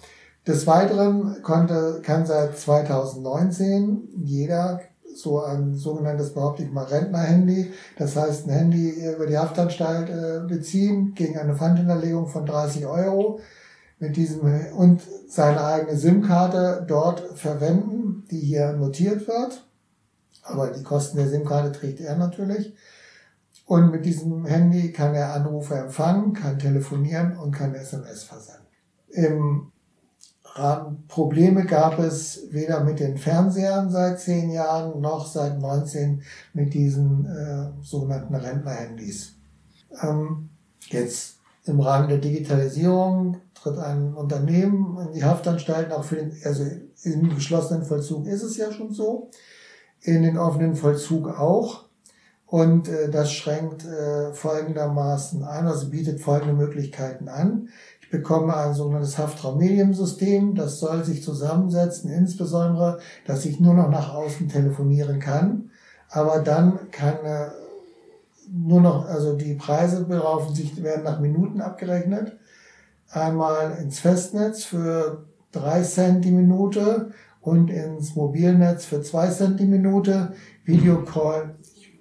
Des 0.48 0.66
Weiteren 0.66 1.44
konnte, 1.44 2.02
kann 2.04 2.26
seit 2.26 2.58
2019 2.58 4.10
jeder 4.24 4.82
so 5.16 5.44
ein 5.44 5.76
sogenanntes, 5.76 6.34
behaupte 6.34 6.64
ich 6.64 6.72
mal, 6.72 6.86
Rentnerhandy, 6.86 7.72
das 7.98 8.16
heißt 8.16 8.48
ein 8.48 8.54
Handy 8.54 8.90
über 8.90 9.28
die 9.28 9.38
Haftanstalt 9.38 10.10
äh, 10.10 10.48
beziehen 10.48 11.14
gegen 11.14 11.38
eine 11.38 11.56
Pfandhinterlegung 11.56 12.28
von 12.28 12.46
30 12.46 12.86
Euro 12.88 13.40
mit 14.00 14.16
diesem 14.18 14.42
und 14.76 15.02
seine 15.28 15.64
eigene 15.64 15.96
SIM-Karte 15.96 16.86
dort 16.88 17.38
verwenden, 17.38 18.26
die 18.32 18.40
hier 18.40 18.74
notiert 18.74 19.28
wird. 19.28 19.68
Aber 20.42 20.72
die 20.72 20.84
Kosten 20.84 21.18
der 21.18 21.28
SIM-Karte 21.28 21.72
trägt 21.72 22.00
er 22.00 22.16
natürlich. 22.16 22.74
Und 23.68 23.92
mit 23.92 24.06
diesem 24.06 24.46
Handy 24.46 24.92
kann 24.92 25.14
er 25.14 25.34
Anrufe 25.34 25.76
empfangen, 25.76 26.34
kann 26.34 26.58
telefonieren 26.58 27.38
und 27.38 27.52
kann 27.52 27.76
SMS 27.76 28.24
versenden. 28.24 28.66
Im 29.10 29.71
Probleme 31.08 31.66
gab 31.66 32.00
es 32.00 32.48
weder 32.52 32.84
mit 32.84 33.00
den 33.00 33.18
Fernsehern 33.18 33.90
seit 33.90 34.20
zehn 34.20 34.52
Jahren 34.52 35.00
noch 35.00 35.26
seit 35.26 35.60
19 35.60 36.24
mit 36.54 36.74
diesen 36.74 37.26
äh, 37.26 37.84
sogenannten 37.84 38.36
Rentnerhandys. 38.36 39.36
Ähm, 40.02 40.50
jetzt 40.88 41.38
im 41.66 41.80
Rahmen 41.80 42.10
der 42.10 42.18
Digitalisierung 42.18 43.38
tritt 43.54 43.78
ein 43.78 44.14
Unternehmen 44.14 44.98
in 45.08 45.14
die 45.14 45.24
Haftanstalten, 45.24 45.94
auch 45.94 46.04
für 46.04 46.16
den, 46.16 46.36
also 46.44 46.66
im 47.04 47.34
geschlossenen 47.34 47.86
Vollzug 47.86 48.28
ist 48.28 48.44
es 48.44 48.58
ja 48.58 48.72
schon 48.72 48.94
so, 48.94 49.30
in 50.02 50.24
den 50.24 50.38
offenen 50.38 50.76
Vollzug 50.76 51.28
auch. 51.28 51.86
Und 52.46 52.90
äh, 52.90 53.10
das 53.10 53.32
schränkt 53.32 53.86
äh, 53.86 54.34
folgendermaßen 54.34 55.46
ein, 55.46 55.68
also 55.68 55.90
bietet 55.90 56.20
folgende 56.20 56.54
Möglichkeiten 56.54 57.30
an 57.30 57.70
bekomme 58.12 58.56
ein 58.56 58.74
sogenanntes 58.74 59.18
Haftraummediensystem. 59.18 60.54
Das 60.54 60.80
soll 60.80 61.04
sich 61.04 61.24
zusammensetzen, 61.24 62.12
insbesondere, 62.12 63.00
dass 63.26 63.46
ich 63.46 63.60
nur 63.60 63.74
noch 63.74 63.90
nach 63.90 64.14
außen 64.14 64.50
telefonieren 64.50 65.20
kann. 65.20 65.72
Aber 66.10 66.40
dann 66.40 66.92
keine, 66.92 67.54
nur 68.52 68.82
noch, 68.82 69.08
also 69.08 69.36
die 69.36 69.56
Preise 69.56 70.04
beraufen 70.04 70.54
sich, 70.54 70.84
werden 70.84 71.04
nach 71.04 71.20
Minuten 71.20 71.62
abgerechnet. 71.62 72.38
Einmal 73.10 73.78
ins 73.82 74.00
Festnetz 74.00 74.66
für 74.66 75.26
drei 75.52 75.82
Cent 75.82 76.26
die 76.26 76.32
Minute 76.32 77.12
und 77.40 77.70
ins 77.70 78.16
Mobilnetz 78.16 78.86
für 78.86 79.02
zwei 79.02 79.28
Cent 79.30 79.60
die 79.60 79.66
Minute. 79.66 80.34
Videocall, 80.66 81.56
ich, 81.76 82.00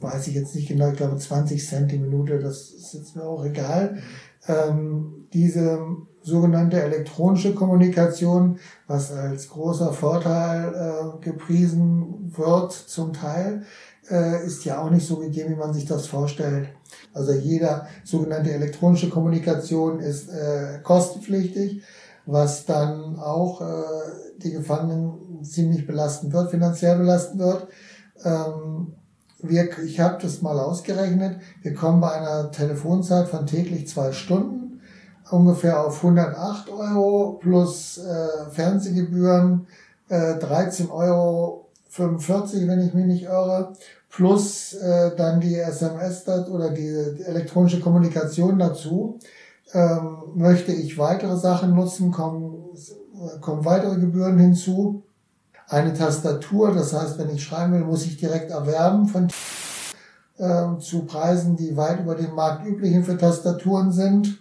weiß 0.00 0.26
ich 0.28 0.34
jetzt 0.34 0.54
nicht 0.54 0.68
genau, 0.68 0.90
ich 0.90 0.96
glaube 0.96 1.16
20 1.16 1.66
Cent 1.66 1.92
die 1.92 1.98
Minute, 1.98 2.38
das 2.38 2.70
ist 2.70 2.94
jetzt 2.94 3.16
mir 3.16 3.24
auch 3.24 3.44
egal. 3.44 3.98
Ähm, 4.46 5.26
diese 5.32 5.78
sogenannte 6.22 6.82
elektronische 6.82 7.54
Kommunikation, 7.54 8.58
was 8.86 9.12
als 9.12 9.48
großer 9.48 9.92
Vorteil 9.92 10.74
äh, 10.74 11.24
gepriesen 11.24 12.32
wird 12.34 12.72
zum 12.72 13.12
Teil, 13.12 13.62
äh, 14.10 14.44
ist 14.44 14.64
ja 14.64 14.80
auch 14.80 14.90
nicht 14.90 15.06
so 15.06 15.16
gegeben, 15.16 15.52
wie 15.52 15.58
man 15.58 15.74
sich 15.74 15.84
das 15.84 16.06
vorstellt. 16.06 16.68
Also 17.12 17.32
jeder 17.32 17.86
sogenannte 18.04 18.52
elektronische 18.52 19.10
Kommunikation 19.10 20.00
ist 20.00 20.28
äh, 20.30 20.80
kostenpflichtig, 20.82 21.82
was 22.26 22.64
dann 22.64 23.18
auch 23.18 23.60
äh, 23.60 23.84
die 24.38 24.52
Gefangenen 24.52 25.42
ziemlich 25.44 25.86
belasten 25.86 26.32
wird, 26.32 26.50
finanziell 26.50 26.98
belasten 26.98 27.38
wird. 27.38 27.68
Ähm, 28.24 28.94
wir, 29.48 29.78
ich 29.84 30.00
habe 30.00 30.20
das 30.20 30.42
mal 30.42 30.58
ausgerechnet. 30.58 31.40
Wir 31.62 31.74
kommen 31.74 32.00
bei 32.00 32.12
einer 32.12 32.50
Telefonzeit 32.50 33.28
von 33.28 33.46
täglich 33.46 33.88
zwei 33.88 34.12
Stunden 34.12 34.64
ungefähr 35.30 35.84
auf 35.84 35.96
108 35.96 36.70
Euro 36.70 37.38
plus 37.40 37.98
äh, 37.98 38.50
Fernsehgebühren 38.50 39.66
äh, 40.08 40.34
13,45 40.34 40.90
Euro, 40.90 41.66
wenn 41.98 42.80
ich 42.80 42.94
mich 42.94 43.06
nicht 43.06 43.24
irre, 43.24 43.72
plus 44.10 44.74
äh, 44.74 45.16
dann 45.16 45.40
die 45.40 45.56
SMS 45.56 46.26
oder 46.28 46.70
die 46.70 46.88
elektronische 47.24 47.80
Kommunikation 47.80 48.58
dazu. 48.58 49.18
Ähm, 49.72 50.18
möchte 50.34 50.72
ich 50.72 50.98
weitere 50.98 51.36
Sachen 51.36 51.74
nutzen, 51.74 52.12
kommen, 52.12 52.64
kommen 53.40 53.64
weitere 53.64 53.98
Gebühren 53.98 54.38
hinzu. 54.38 55.03
Eine 55.74 55.92
Tastatur, 55.92 56.72
das 56.72 56.92
heißt, 56.92 57.18
wenn 57.18 57.30
ich 57.30 57.42
schreiben 57.42 57.72
will, 57.72 57.80
muss 57.80 58.06
ich 58.06 58.16
direkt 58.16 58.50
erwerben 58.50 59.08
von 59.08 59.28
äh, 60.38 60.78
zu 60.78 61.04
Preisen, 61.04 61.56
die 61.56 61.76
weit 61.76 62.00
über 62.00 62.14
den 62.14 62.32
marktüblichen 62.34 63.02
für 63.02 63.18
Tastaturen 63.18 63.90
sind 63.90 64.38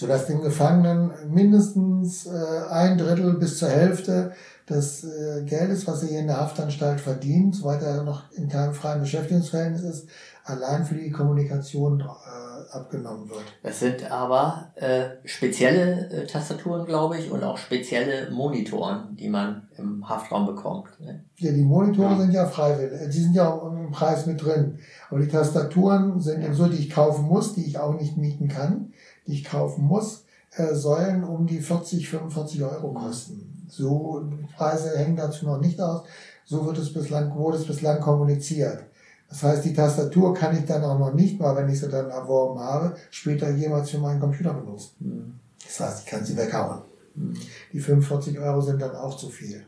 sodass 0.00 0.26
dem 0.26 0.40
Gefangenen 0.40 1.10
mindestens 1.28 2.26
äh, 2.26 2.30
ein 2.70 2.96
Drittel 2.96 3.34
bis 3.34 3.58
zur 3.58 3.68
Hälfte 3.68 4.32
des 4.68 5.04
äh, 5.04 5.42
Geldes, 5.44 5.86
was 5.86 6.02
er 6.02 6.08
hier 6.08 6.20
in 6.20 6.26
der 6.26 6.38
Haftanstalt 6.38 7.02
verdient, 7.02 7.56
soweit 7.56 7.82
er 7.82 8.02
noch 8.02 8.32
in 8.32 8.48
keinem 8.48 8.72
freien 8.72 9.02
Beschäftigungsverhältnis 9.02 9.82
ist, 9.82 10.08
allein 10.50 10.84
für 10.84 10.94
die 10.94 11.10
Kommunikation 11.10 12.00
äh, 12.00 12.74
abgenommen 12.76 13.28
wird. 13.28 13.44
Das 13.62 13.80
sind 13.80 14.10
aber 14.10 14.72
äh, 14.74 15.08
spezielle 15.24 16.08
äh, 16.10 16.26
Tastaturen, 16.26 16.86
glaube 16.86 17.18
ich, 17.18 17.30
und 17.30 17.42
auch 17.42 17.56
spezielle 17.56 18.30
Monitoren, 18.30 19.16
die 19.16 19.28
man 19.28 19.68
im 19.78 20.08
Haftraum 20.08 20.46
bekommt. 20.46 20.88
Ne? 21.00 21.24
Ja, 21.36 21.52
die 21.52 21.64
Monitore 21.64 22.12
ja. 22.12 22.18
sind 22.18 22.32
ja 22.32 22.46
freiwillig, 22.46 23.10
die 23.10 23.20
sind 23.20 23.34
ja 23.34 23.50
auch 23.50 23.72
im 23.72 23.90
Preis 23.90 24.26
mit 24.26 24.44
drin. 24.44 24.78
Aber 25.08 25.20
die 25.20 25.28
Tastaturen 25.28 26.20
sind 26.20 26.42
ja. 26.42 26.52
so, 26.52 26.66
die 26.66 26.78
ich 26.78 26.90
kaufen 26.90 27.24
muss, 27.24 27.54
die 27.54 27.64
ich 27.64 27.78
auch 27.78 27.94
nicht 27.98 28.16
mieten 28.16 28.48
kann 28.48 28.92
die 29.26 29.34
ich 29.34 29.44
kaufen 29.44 29.84
muss, 29.84 30.24
äh, 30.56 30.74
sollen 30.74 31.24
um 31.24 31.46
die 31.46 31.60
40, 31.60 32.08
45 32.08 32.62
Euro 32.62 32.92
kosten. 32.92 33.66
So, 33.68 34.20
die 34.20 34.46
Preise 34.56 34.98
hängen 34.98 35.16
dazu 35.16 35.46
noch 35.46 35.60
nicht 35.60 35.80
aus. 35.80 36.02
So 36.44 36.66
wird 36.66 36.78
es 36.78 36.92
bislang, 36.92 37.34
wurde 37.36 37.58
es 37.58 37.66
bislang 37.66 38.00
kommuniziert. 38.00 38.84
Das 39.30 39.44
heißt, 39.44 39.64
die 39.64 39.72
Tastatur 39.72 40.34
kann 40.34 40.58
ich 40.58 40.64
dann 40.64 40.82
auch 40.82 40.98
noch 40.98 41.14
nicht 41.14 41.38
mal, 41.38 41.54
wenn 41.56 41.68
ich 41.68 41.78
sie 41.78 41.88
dann 41.88 42.10
erworben 42.10 42.58
habe, 42.58 42.96
später 43.10 43.48
jemals 43.50 43.90
für 43.90 43.98
meinen 43.98 44.20
Computer 44.20 44.52
benutzen. 44.52 44.90
Mhm. 44.98 45.34
Das 45.64 45.80
heißt, 45.80 46.04
ich 46.04 46.10
kann 46.10 46.24
sie 46.24 46.36
weghauen. 46.36 46.82
Mhm. 47.14 47.34
Die 47.72 47.78
45 47.78 48.38
Euro 48.40 48.60
sind 48.60 48.82
dann 48.82 48.94
auch 48.96 49.16
zu 49.16 49.28
viel. 49.28 49.64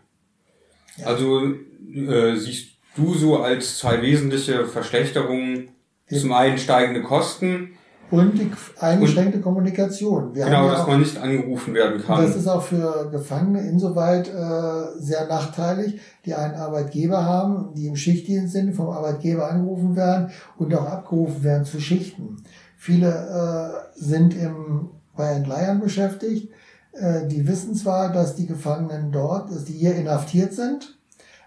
Ja. 0.97 1.07
Also 1.07 1.55
äh, 1.95 2.37
siehst 2.37 2.73
du 2.97 3.15
so 3.15 3.39
als 3.39 3.79
zwei 3.79 4.03
wesentliche 4.03 4.67
Verschlechterungen 4.67 5.69
zum 6.11 6.33
einen 6.33 6.59
steigende 6.59 7.03
Kosten 7.03 7.71
und 8.11 8.39
die 8.39 8.51
eingeschränkte 8.79 9.39
und 9.39 9.43
Kommunikation. 9.43 10.35
Wir 10.35 10.45
genau, 10.45 10.67
ja 10.67 10.73
dass 10.73 10.81
auch, 10.83 10.89
man 10.89 11.01
nicht 11.01 11.19
angerufen 11.19 11.73
werden 11.75 12.03
kann. 12.03 12.23
Das 12.23 12.37
ist 12.37 12.47
auch 12.47 12.63
für 12.63 13.09
Gefangene 13.11 13.63
insoweit 13.63 14.29
äh, 14.29 15.01
sehr 15.01 15.27
nachteilig, 15.29 16.01
die 16.27 16.35
einen 16.35 16.55
Arbeitgeber 16.55 17.25
haben, 17.25 17.75
die 17.75 17.87
im 17.87 17.97
Schichtdienst 17.97 18.53
sind, 18.53 18.75
vom 18.75 18.91
Arbeitgeber 18.91 19.51
angerufen 19.51 19.97
werden 19.97 20.31
und 20.59 20.75
auch 20.75 20.87
abgerufen 20.87 21.43
werden 21.43 21.65
zu 21.65 21.81
Schichten. 21.81 22.43
Viele 22.77 23.09
äh, 23.09 23.99
sind 23.99 24.35
im, 24.35 24.91
bei 25.17 25.31
Entleihern 25.31 25.81
beschäftigt. 25.81 26.53
Äh, 26.93 27.27
die 27.29 27.47
wissen 27.47 27.75
zwar, 27.75 28.13
dass 28.13 28.35
die 28.35 28.47
Gefangenen 28.47 29.13
dort, 29.13 29.51
dass 29.51 29.65
die 29.65 29.73
hier 29.73 29.95
inhaftiert 29.95 30.53
sind, 30.53 30.99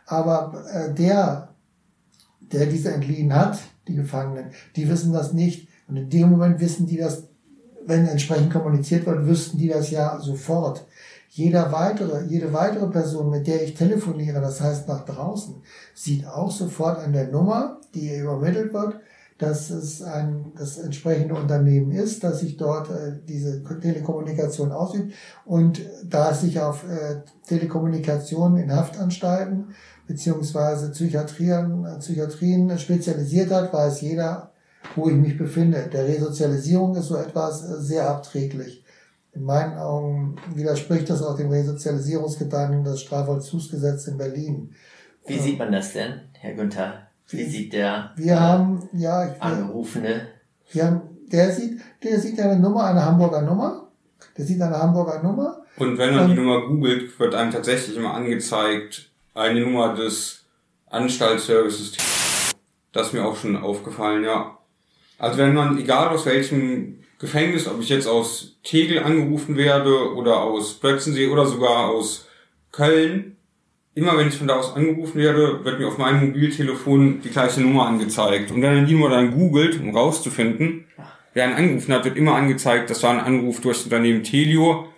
aber 0.08 0.64
äh, 0.72 0.94
der, 0.94 1.50
der 2.40 2.66
diese 2.66 2.92
entliehen 2.92 3.36
hat, 3.36 3.60
die 3.88 3.96
Gefangenen, 3.96 4.52
die 4.76 4.90
wissen 4.90 5.14
das 5.14 5.34
nicht 5.34 5.68
und 5.88 5.98
in 5.98 6.10
dem 6.10 6.30
Moment 6.30 6.60
wissen 6.60 6.88
die 6.88 6.98
das, 6.98 7.24
wenn 7.86 8.08
entsprechend 8.08 8.52
kommuniziert 8.52 9.06
wird, 9.06 9.26
wüssten 9.28 9.58
die 9.58 9.68
das 9.68 9.92
ja 9.92 10.20
sofort. 10.20 10.86
Jeder 11.30 11.72
weitere, 11.72 12.24
jede 12.26 12.54
weitere 12.54 12.88
Person, 12.88 13.30
mit 13.30 13.46
der 13.46 13.62
ich 13.64 13.74
telefoniere, 13.74 14.40
das 14.40 14.62
heißt 14.62 14.88
nach 14.88 15.06
draußen, 15.06 15.56
sieht 15.94 16.26
auch 16.26 16.50
sofort 16.50 16.98
an 17.00 17.14
der 17.14 17.28
Nummer, 17.28 17.82
die 17.94 18.10
ihr 18.10 18.24
übermittelt 18.24 18.74
wird, 18.74 19.02
dass 19.38 19.70
es 19.70 20.02
ein, 20.02 20.54
das 20.58 20.78
entsprechende 20.78 21.36
Unternehmen 21.36 21.92
ist, 21.92 22.24
dass 22.24 22.40
sich 22.40 22.56
dort 22.56 22.90
äh, 22.90 23.20
diese 23.28 23.62
Telekommunikation 23.82 24.72
ausübt. 24.72 25.14
Und 25.44 25.82
da 26.06 26.32
es 26.32 26.42
sich 26.42 26.62
auf 26.62 26.86
äh, 26.86 27.22
Telekommunikation 27.46 28.56
in 28.56 28.74
Haftanstalten 28.74 29.76
beziehungsweise 30.08 30.92
Psychiatrien, 30.92 31.86
äh, 31.86 32.00
Psychiatrien 32.00 32.80
spezialisiert 32.80 33.52
hat, 33.52 33.74
weiß 33.74 34.00
jeder 34.02 34.52
wo 34.96 35.10
ich 35.10 35.16
mich 35.16 35.38
befinde. 35.38 35.90
Der 35.92 36.08
Resozialisierung 36.08 36.96
ist 36.96 37.08
so 37.08 37.16
etwas 37.16 37.64
äh, 37.64 37.82
sehr 37.82 38.10
abträglich. 38.10 38.84
In 39.34 39.44
meinen 39.44 39.78
Augen 39.78 40.36
widerspricht 40.54 41.10
das 41.10 41.22
auch 41.22 41.36
dem 41.36 41.50
Resozialisierungsgedanken 41.50 42.86
des 42.86 43.02
Strafvollzugsgesetzes 43.02 44.08
in 44.08 44.18
Berlin, 44.18 44.76
Wie 45.28 45.40
sieht 45.40 45.60
man 45.60 45.72
das 45.72 45.92
denn, 45.92 46.22
Herr 46.34 46.54
Günther? 46.54 47.08
Wie 47.28 47.44
sieht 47.44 47.74
der 47.74 48.12
Wir 48.16 48.40
haben, 48.40 48.88
ja, 48.94 49.26
ich 49.26 49.32
will, 49.32 49.42
Angerufene? 49.42 50.28
wir 50.72 50.86
haben, 50.86 51.02
der 51.32 51.52
sieht, 51.52 51.82
der 52.04 52.20
sieht 52.20 52.40
eine 52.40 52.60
Nummer, 52.60 52.86
eine 52.86 53.04
Hamburger 53.04 53.42
Nummer. 53.42 53.88
Der 54.38 54.46
sieht 54.46 54.62
eine 54.62 54.78
Hamburger 54.78 55.22
Nummer. 55.24 55.64
Und 55.78 55.98
wenn 55.98 56.16
man 56.16 56.30
die. 56.30 56.36
Nummer 56.36 56.68
googelt, 56.68 57.20
wird 57.20 57.36
einem 57.36 57.52
tatsächlich 57.52 57.98
immer 57.98 58.14
angezeigt, 58.14 59.10
eine 59.34 59.62
Nummer 59.62 59.96
des 59.96 60.46
Anstaltsservices. 60.90 61.98
Das 62.94 63.08
ist 63.08 63.14
mir 63.14 63.26
auch 63.26 63.36
schon 63.36 63.58
aufgefallen, 63.58 64.24
ja. 64.24 64.55
Also 65.18 65.38
wenn 65.38 65.54
man, 65.54 65.78
egal 65.78 66.10
aus 66.10 66.26
welchem 66.26 67.00
Gefängnis, 67.20 67.68
ob 67.68 67.80
ich 67.80 67.90
jetzt 67.90 68.08
aus 68.08 68.58
Tegel 68.64 69.00
angerufen 69.00 69.56
werde 69.56 70.14
oder 70.14 70.42
aus 70.42 70.74
Plötzensee 70.80 71.28
oder 71.28 71.46
sogar 71.46 71.90
aus 71.90 72.28
Köln, 72.72 73.38
immer 73.94 74.18
wenn 74.18 74.28
ich 74.28 74.36
von 74.38 74.48
da 74.48 74.56
aus 74.56 74.76
angerufen 74.76 75.20
werde, 75.20 75.64
wird 75.64 75.80
mir 75.80 75.88
auf 75.88 75.98
meinem 75.98 76.28
Mobiltelefon 76.28 77.22
die 77.22 77.30
gleiche 77.30 77.62
Nummer 77.62 77.88
angezeigt. 77.88 78.52
Und 78.52 78.62
wenn 78.62 78.76
man 78.76 78.86
die 78.86 78.94
Nummer 78.94 79.10
dann 79.10 79.32
googelt, 79.32 79.80
um 79.80 79.96
rauszufinden, 79.96 80.86
wer 81.34 81.46
einen 81.46 81.56
angerufen 81.56 81.94
hat, 81.94 82.04
wird 82.04 82.18
immer 82.18 82.36
angezeigt, 82.36 82.90
das 82.90 83.02
war 83.04 83.12
ein 83.12 83.22
Anruf 83.22 83.62
durch 83.62 83.78
das 83.78 83.86
Unternehmen 83.86 84.24
Telio. 84.24 84.90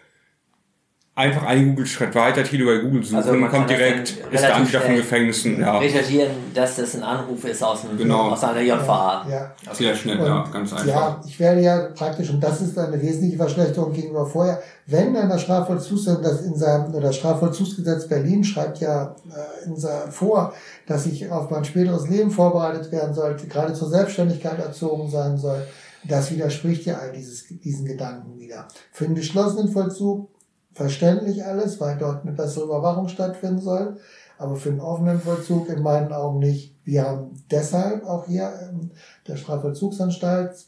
Einfach 1.18 1.48
einen 1.48 1.70
Google-Schritt 1.70 2.14
weiter, 2.14 2.44
Telio 2.44 2.68
bei 2.68 2.78
Google 2.78 3.04
suchen 3.04 3.18
Also 3.18 3.34
man 3.34 3.50
kommt 3.50 3.68
direkt, 3.72 4.18
ist 4.32 4.44
der 4.44 4.56
Anbieter 4.56 4.82
von 4.82 4.96
Gefängnissen. 4.98 5.60
Ja, 5.60 5.80
Recherchieren, 5.80 6.30
dass 6.54 6.76
das 6.76 6.94
ein 6.94 7.02
Anruf 7.02 7.44
ist 7.44 7.64
aus, 7.64 7.86
einem, 7.86 7.98
Genau. 7.98 8.30
aus 8.30 8.44
einer 8.44 8.62
JVA. 8.62 9.26
Ja. 9.28 9.52
sehr 9.74 9.96
schnell, 9.96 10.20
Und, 10.20 10.28
ja, 10.28 10.48
ganz 10.54 10.74
einfach. 10.74 10.86
Ja, 10.86 11.22
ich 11.26 11.40
werde 11.40 11.62
ja 11.62 11.88
praktisch, 11.96 12.30
und 12.30 12.40
das 12.40 12.62
ist 12.62 12.78
eine 12.78 13.02
wesentliche 13.02 13.36
Verschlechterung 13.36 13.94
gegenüber 13.94 14.28
vorher, 14.28 14.62
wenn 14.86 15.16
dann 15.16 15.28
das 15.28 15.42
Strafvollzugs, 15.42 16.06
das 16.06 16.42
in 16.42 16.56
seinem, 16.56 16.94
oder 16.94 17.08
das 17.08 17.16
Strafvollzugsgesetz 17.16 18.08
Berlin 18.08 18.44
schreibt 18.44 18.80
ja 18.80 19.16
äh, 19.28 19.66
in 19.66 19.76
seinem, 19.76 20.12
vor, 20.12 20.54
dass 20.86 21.08
ich 21.08 21.32
auf 21.32 21.50
mein 21.50 21.66
späteres 21.66 22.08
Leben 22.08 22.30
vorbereitet 22.30 22.92
werden 22.92 23.16
sollte, 23.16 23.48
gerade 23.48 23.74
zur 23.74 23.90
Selbstständigkeit 23.90 24.60
erzogen 24.60 25.10
sein 25.10 25.36
soll. 25.36 25.64
Das 26.08 26.30
widerspricht 26.30 26.86
ja 26.86 27.00
all 27.00 27.12
dieses, 27.12 27.48
diesen 27.48 27.88
Gedanken 27.88 28.40
wieder. 28.40 28.68
Für 28.92 29.06
den 29.06 29.16
geschlossenen 29.16 29.70
Vollzug 29.70 30.30
verständlich 30.78 31.44
alles, 31.44 31.82
weil 31.82 31.98
dort 31.98 32.22
eine 32.22 32.34
bessere 32.34 32.66
Überwachung 32.66 33.08
stattfinden 33.08 33.60
soll. 33.60 33.98
Aber 34.38 34.56
für 34.56 34.70
den 34.70 34.80
offenen 34.80 35.20
Vollzug 35.20 35.68
in 35.70 35.82
meinen 35.82 36.14
Augen 36.14 36.38
nicht. 36.38 36.76
Wir 36.84 37.04
haben 37.04 37.44
deshalb 37.50 38.06
auch 38.06 38.28
hier 38.28 38.54
in 38.70 38.92
der 39.28 39.36
Strafvollzugsanstalt 39.36 40.68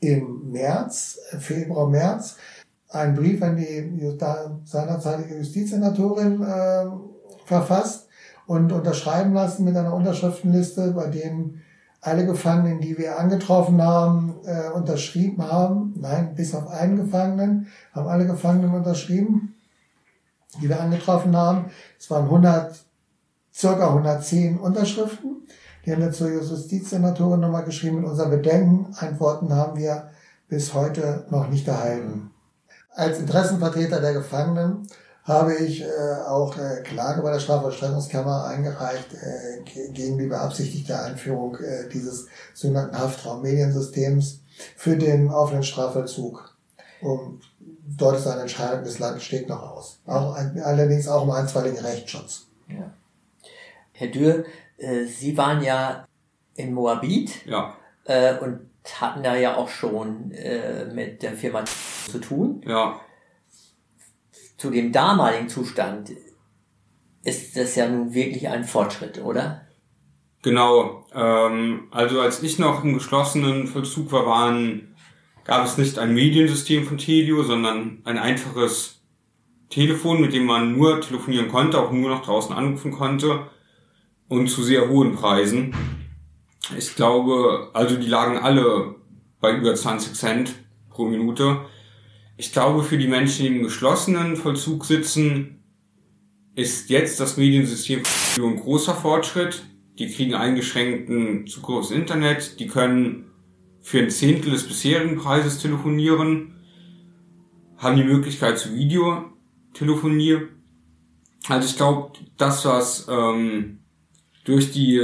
im 0.00 0.50
März, 0.52 1.18
äh, 1.30 1.38
Februar, 1.38 1.88
März, 1.88 2.36
einen 2.90 3.16
Brief 3.16 3.42
an 3.42 3.56
die 3.56 4.18
seinerzeitige 4.64 5.38
Justizsenatorin 5.38 6.42
äh, 6.42 6.86
verfasst 7.46 8.08
und 8.46 8.70
unterschreiben 8.72 9.32
lassen 9.32 9.64
mit 9.64 9.76
einer 9.76 9.94
Unterschriftenliste, 9.94 10.92
bei 10.92 11.06
dem 11.06 11.60
alle 12.00 12.26
Gefangenen, 12.26 12.80
die 12.80 12.96
wir 12.96 13.18
angetroffen 13.18 13.82
haben, 13.82 14.36
äh, 14.44 14.70
unterschrieben 14.70 15.42
haben. 15.42 15.94
Nein, 15.96 16.34
bis 16.34 16.54
auf 16.54 16.68
einen 16.68 16.96
Gefangenen 16.96 17.66
haben 17.92 18.08
alle 18.08 18.26
Gefangenen 18.26 18.74
unterschrieben, 18.74 19.54
die 20.60 20.68
wir 20.68 20.80
angetroffen 20.80 21.36
haben. 21.36 21.66
Es 21.98 22.10
waren 22.10 22.24
100, 22.24 22.84
circa 23.52 23.88
110 23.88 24.58
Unterschriften. 24.58 25.42
Die 25.84 25.92
haben 25.92 26.02
wir 26.02 26.12
zur 26.12 26.30
Justizsenatorin 26.30 27.40
nochmal 27.40 27.64
geschrieben 27.64 27.96
mit 27.96 28.04
unseren 28.04 28.30
Bedenken. 28.30 28.94
Antworten 28.98 29.52
haben 29.54 29.78
wir 29.78 30.10
bis 30.48 30.74
heute 30.74 31.26
noch 31.30 31.48
nicht 31.48 31.66
erhalten. 31.66 32.30
Als 32.94 33.18
Interessenvertreter 33.18 34.00
der 34.00 34.12
Gefangenen 34.12 34.86
habe 35.28 35.54
ich 35.56 35.82
äh, 35.82 35.86
auch 36.26 36.56
äh, 36.56 36.82
Klage 36.82 37.22
bei 37.22 37.30
der 37.30 37.38
Strafvollstreckungskammer 37.38 38.46
eingereicht 38.46 39.12
äh, 39.14 39.60
ge- 39.62 39.90
gegen 39.92 40.18
die 40.18 40.26
beabsichtigte 40.26 40.98
Einführung 40.98 41.56
äh, 41.56 41.88
dieses 41.92 42.26
sogenannten 42.54 42.98
Haftraum-Mediensystems 42.98 44.40
für 44.76 44.96
den 44.96 45.28
offenen 45.30 45.62
Strafvollzug. 45.62 46.56
Und 47.02 47.42
dort 47.96 48.16
ist 48.18 48.26
eine 48.26 48.40
Entscheidung 48.40 48.82
des 48.82 48.98
Landes 48.98 49.22
steht 49.22 49.48
noch 49.48 49.62
aus. 49.62 49.98
Auch 50.06 50.34
ein, 50.34 50.60
allerdings 50.62 51.06
auch 51.06 51.22
um 51.22 51.30
einstweiligen 51.30 51.78
Rechtsschutz. 51.78 52.46
Herr 53.92 54.08
Dürr, 54.08 54.44
äh, 54.78 55.04
Sie 55.04 55.36
waren 55.36 55.62
ja 55.62 56.06
in 56.54 56.72
Moabit 56.72 57.46
Ja, 57.46 57.74
äh, 58.04 58.38
und 58.38 58.60
hatten 59.00 59.22
da 59.22 59.36
ja 59.36 59.56
auch 59.56 59.68
schon 59.68 60.30
äh, 60.32 60.86
mit 60.86 61.22
der 61.22 61.32
Firma 61.34 61.64
zu 62.10 62.18
tun. 62.18 62.62
ja. 62.66 62.98
Zu 64.58 64.70
dem 64.70 64.92
damaligen 64.92 65.48
Zustand 65.48 66.12
ist 67.24 67.56
das 67.56 67.76
ja 67.76 67.88
nun 67.88 68.12
wirklich 68.12 68.48
ein 68.48 68.64
Fortschritt, 68.64 69.22
oder? 69.22 69.62
Genau. 70.42 71.06
Ähm, 71.14 71.88
also 71.90 72.20
als 72.20 72.42
ich 72.42 72.58
noch 72.58 72.84
im 72.84 72.94
geschlossenen 72.94 73.66
Vollzug 73.66 74.12
war, 74.12 74.26
waren, 74.26 74.94
gab 75.44 75.64
es 75.64 75.78
nicht 75.78 75.98
ein 75.98 76.12
Mediensystem 76.12 76.84
von 76.84 76.98
Telio, 76.98 77.42
sondern 77.42 78.02
ein 78.04 78.18
einfaches 78.18 79.00
Telefon, 79.70 80.20
mit 80.20 80.32
dem 80.32 80.44
man 80.44 80.76
nur 80.76 81.00
telefonieren 81.00 81.48
konnte, 81.48 81.78
auch 81.78 81.92
nur 81.92 82.10
nach 82.10 82.22
draußen 82.22 82.54
anrufen 82.54 82.92
konnte 82.92 83.46
und 84.28 84.48
zu 84.48 84.62
sehr 84.62 84.88
hohen 84.88 85.14
Preisen. 85.14 85.74
Ich 86.76 86.96
glaube, 86.96 87.70
also 87.72 87.96
die 87.96 88.06
lagen 88.06 88.38
alle 88.38 88.96
bei 89.40 89.56
über 89.56 89.74
20 89.74 90.14
Cent 90.14 90.54
pro 90.90 91.06
Minute. 91.06 91.60
Ich 92.40 92.52
glaube, 92.52 92.84
für 92.84 92.98
die 92.98 93.08
Menschen, 93.08 93.42
die 93.42 93.48
im 93.48 93.64
geschlossenen 93.64 94.36
Vollzug 94.36 94.84
sitzen, 94.84 95.58
ist 96.54 96.88
jetzt 96.88 97.18
das 97.18 97.36
Mediensystem 97.36 98.02
ein 98.36 98.60
großer 98.60 98.94
Fortschritt. 98.94 99.64
Die 99.98 100.08
kriegen 100.08 100.34
eingeschränkten 100.34 101.48
Zugriff 101.48 101.78
aufs 101.78 101.90
Internet, 101.90 102.60
die 102.60 102.68
können 102.68 103.32
für 103.80 103.98
ein 103.98 104.10
Zehntel 104.10 104.52
des 104.52 104.68
bisherigen 104.68 105.16
Preises 105.16 105.58
telefonieren, 105.58 106.54
haben 107.76 107.96
die 107.96 108.04
Möglichkeit 108.04 108.56
zu 108.56 108.72
Videotelefonie. 108.72 110.42
Also 111.48 111.68
ich 111.68 111.76
glaube, 111.76 112.12
das, 112.36 112.64
was 112.64 113.08
ähm, 113.10 113.80
durch 114.44 114.70
die 114.70 115.02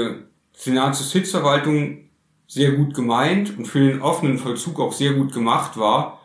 Senatsjustizverwaltung 0.53 2.11
sehr 2.47 2.73
gut 2.73 2.94
gemeint 2.94 3.59
und 3.59 3.66
für 3.66 3.81
den 3.81 4.03
offenen 4.03 4.38
Vollzug 4.38 4.79
auch 4.79 4.92
sehr 4.92 5.14
gut 5.14 5.33
gemacht 5.33 5.77
war, 5.77 6.20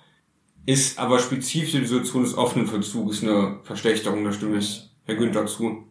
ist 0.65 1.00
aber 1.00 1.19
spezifisch 1.19 1.72
die 1.72 1.86
Situation 1.86 2.24
des 2.24 2.38
offenen 2.38 2.67
Vollzuges 2.67 3.24
eine 3.24 3.60
Verschlechterung, 3.63 4.24
da 4.24 4.32
stimme 4.32 4.58
ich 4.58 4.89
Herr 5.06 5.15
Günther 5.15 5.45
zu. 5.48 5.89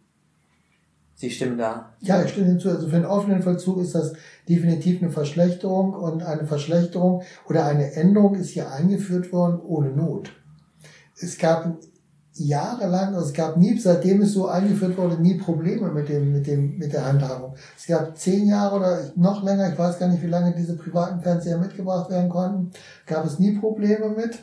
Sie 1.19 1.31
stimmen 1.31 1.59
da. 1.59 1.97
Ja, 2.01 2.23
ich 2.23 2.31
stimme 2.31 2.47
hinzu. 2.47 2.69
Also 2.71 2.87
für 2.87 2.95
den 2.95 3.05
offenen 3.05 3.43
Vollzug 3.43 3.79
ist 3.79 3.97
das 3.97 4.13
definitiv 4.49 5.03
eine 5.03 5.11
Verschlechterung 5.11 5.93
und 5.93 6.23
eine 6.23 6.47
Verschlechterung 6.47 7.25
oder 7.49 7.67
eine 7.67 7.93
Änderung 7.95 8.37
ist 8.37 8.51
hier 8.51 8.71
eingeführt 8.71 9.33
worden 9.33 9.59
ohne 9.61 9.91
Not. 9.91 10.31
Es 11.21 11.37
gab 11.37 11.77
jahrelang, 12.35 13.17
also 13.17 13.27
es 13.27 13.33
gab 13.33 13.57
nie, 13.57 13.77
seitdem 13.77 14.23
es 14.23 14.33
so 14.33 14.47
eingeführt 14.47 14.97
wurde, 14.97 15.21
nie 15.21 15.35
Probleme 15.35 15.91
mit 15.91 16.09
dem, 16.09 16.33
mit 16.33 16.47
dem, 16.47 16.79
mit 16.79 16.93
der 16.93 17.05
Handhabung. 17.05 17.57
Es 17.77 17.89
gab 17.89 18.17
zehn 18.17 18.47
Jahre 18.47 18.77
oder 18.77 19.11
noch 19.17 19.43
länger, 19.43 19.73
ich 19.73 19.79
weiß 19.79 19.99
gar 19.99 20.07
nicht, 20.07 20.23
wie 20.23 20.29
lange 20.29 20.55
diese 20.57 20.77
privaten 20.77 21.21
Fernseher 21.21 21.59
mitgebracht 21.59 22.11
werden 22.11 22.31
konnten, 22.31 22.71
gab 23.07 23.27
es 23.27 23.41
nie 23.41 23.59
Probleme 23.59 24.11
mit. 24.11 24.39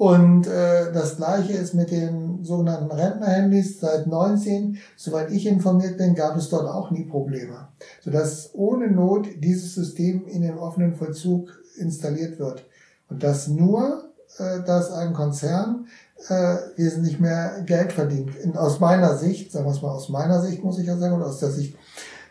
Und 0.00 0.46
äh, 0.46 0.90
das 0.94 1.18
gleiche 1.18 1.52
ist 1.52 1.74
mit 1.74 1.90
den 1.90 2.42
sogenannten 2.42 2.90
Rentnerhandys 2.90 3.80
seit 3.80 4.06
19. 4.06 4.78
Soweit 4.96 5.30
ich 5.30 5.46
informiert 5.46 5.98
bin, 5.98 6.14
gab 6.14 6.38
es 6.38 6.48
dort 6.48 6.66
auch 6.66 6.90
nie 6.90 7.04
Probleme. 7.04 7.68
Sodass 8.02 8.48
ohne 8.54 8.90
Not 8.90 9.28
dieses 9.44 9.74
System 9.74 10.26
in 10.26 10.40
den 10.40 10.56
offenen 10.56 10.94
Vollzug 10.94 11.50
installiert 11.76 12.38
wird. 12.38 12.64
Und 13.10 13.22
das 13.22 13.48
nur, 13.48 14.04
äh, 14.38 14.64
dass 14.64 14.90
ein 14.90 15.12
Konzern 15.12 15.86
äh, 16.30 16.56
wesentlich 16.76 17.20
mehr 17.20 17.62
Geld 17.66 17.92
verdient. 17.92 18.34
In, 18.36 18.56
aus 18.56 18.80
meiner 18.80 19.18
Sicht, 19.18 19.52
sagen 19.52 19.66
wir 19.66 19.72
es 19.72 19.82
mal 19.82 19.90
aus 19.90 20.08
meiner 20.08 20.40
Sicht, 20.40 20.64
muss 20.64 20.78
ich 20.78 20.86
ja 20.86 20.96
sagen, 20.96 21.16
oder 21.16 21.26
aus 21.26 21.40
der 21.40 21.50
Sicht 21.50 21.76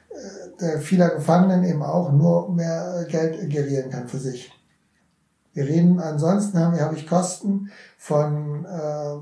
äh, 0.09 0.59
der 0.59 0.79
vieler 0.79 1.09
Gefangenen 1.09 1.63
eben 1.63 1.83
auch 1.83 2.11
nur 2.11 2.51
mehr 2.51 3.05
Geld 3.07 3.47
gerieren 3.47 3.91
kann 3.91 4.07
für 4.07 4.17
sich. 4.17 4.51
Wir 5.59 5.67
reden, 5.67 5.99
ansonsten 5.99 6.57
habe, 6.57 6.79
habe 6.79 6.95
ich 6.95 7.05
Kosten 7.05 7.69
von 7.97 8.63
äh, 8.63 9.17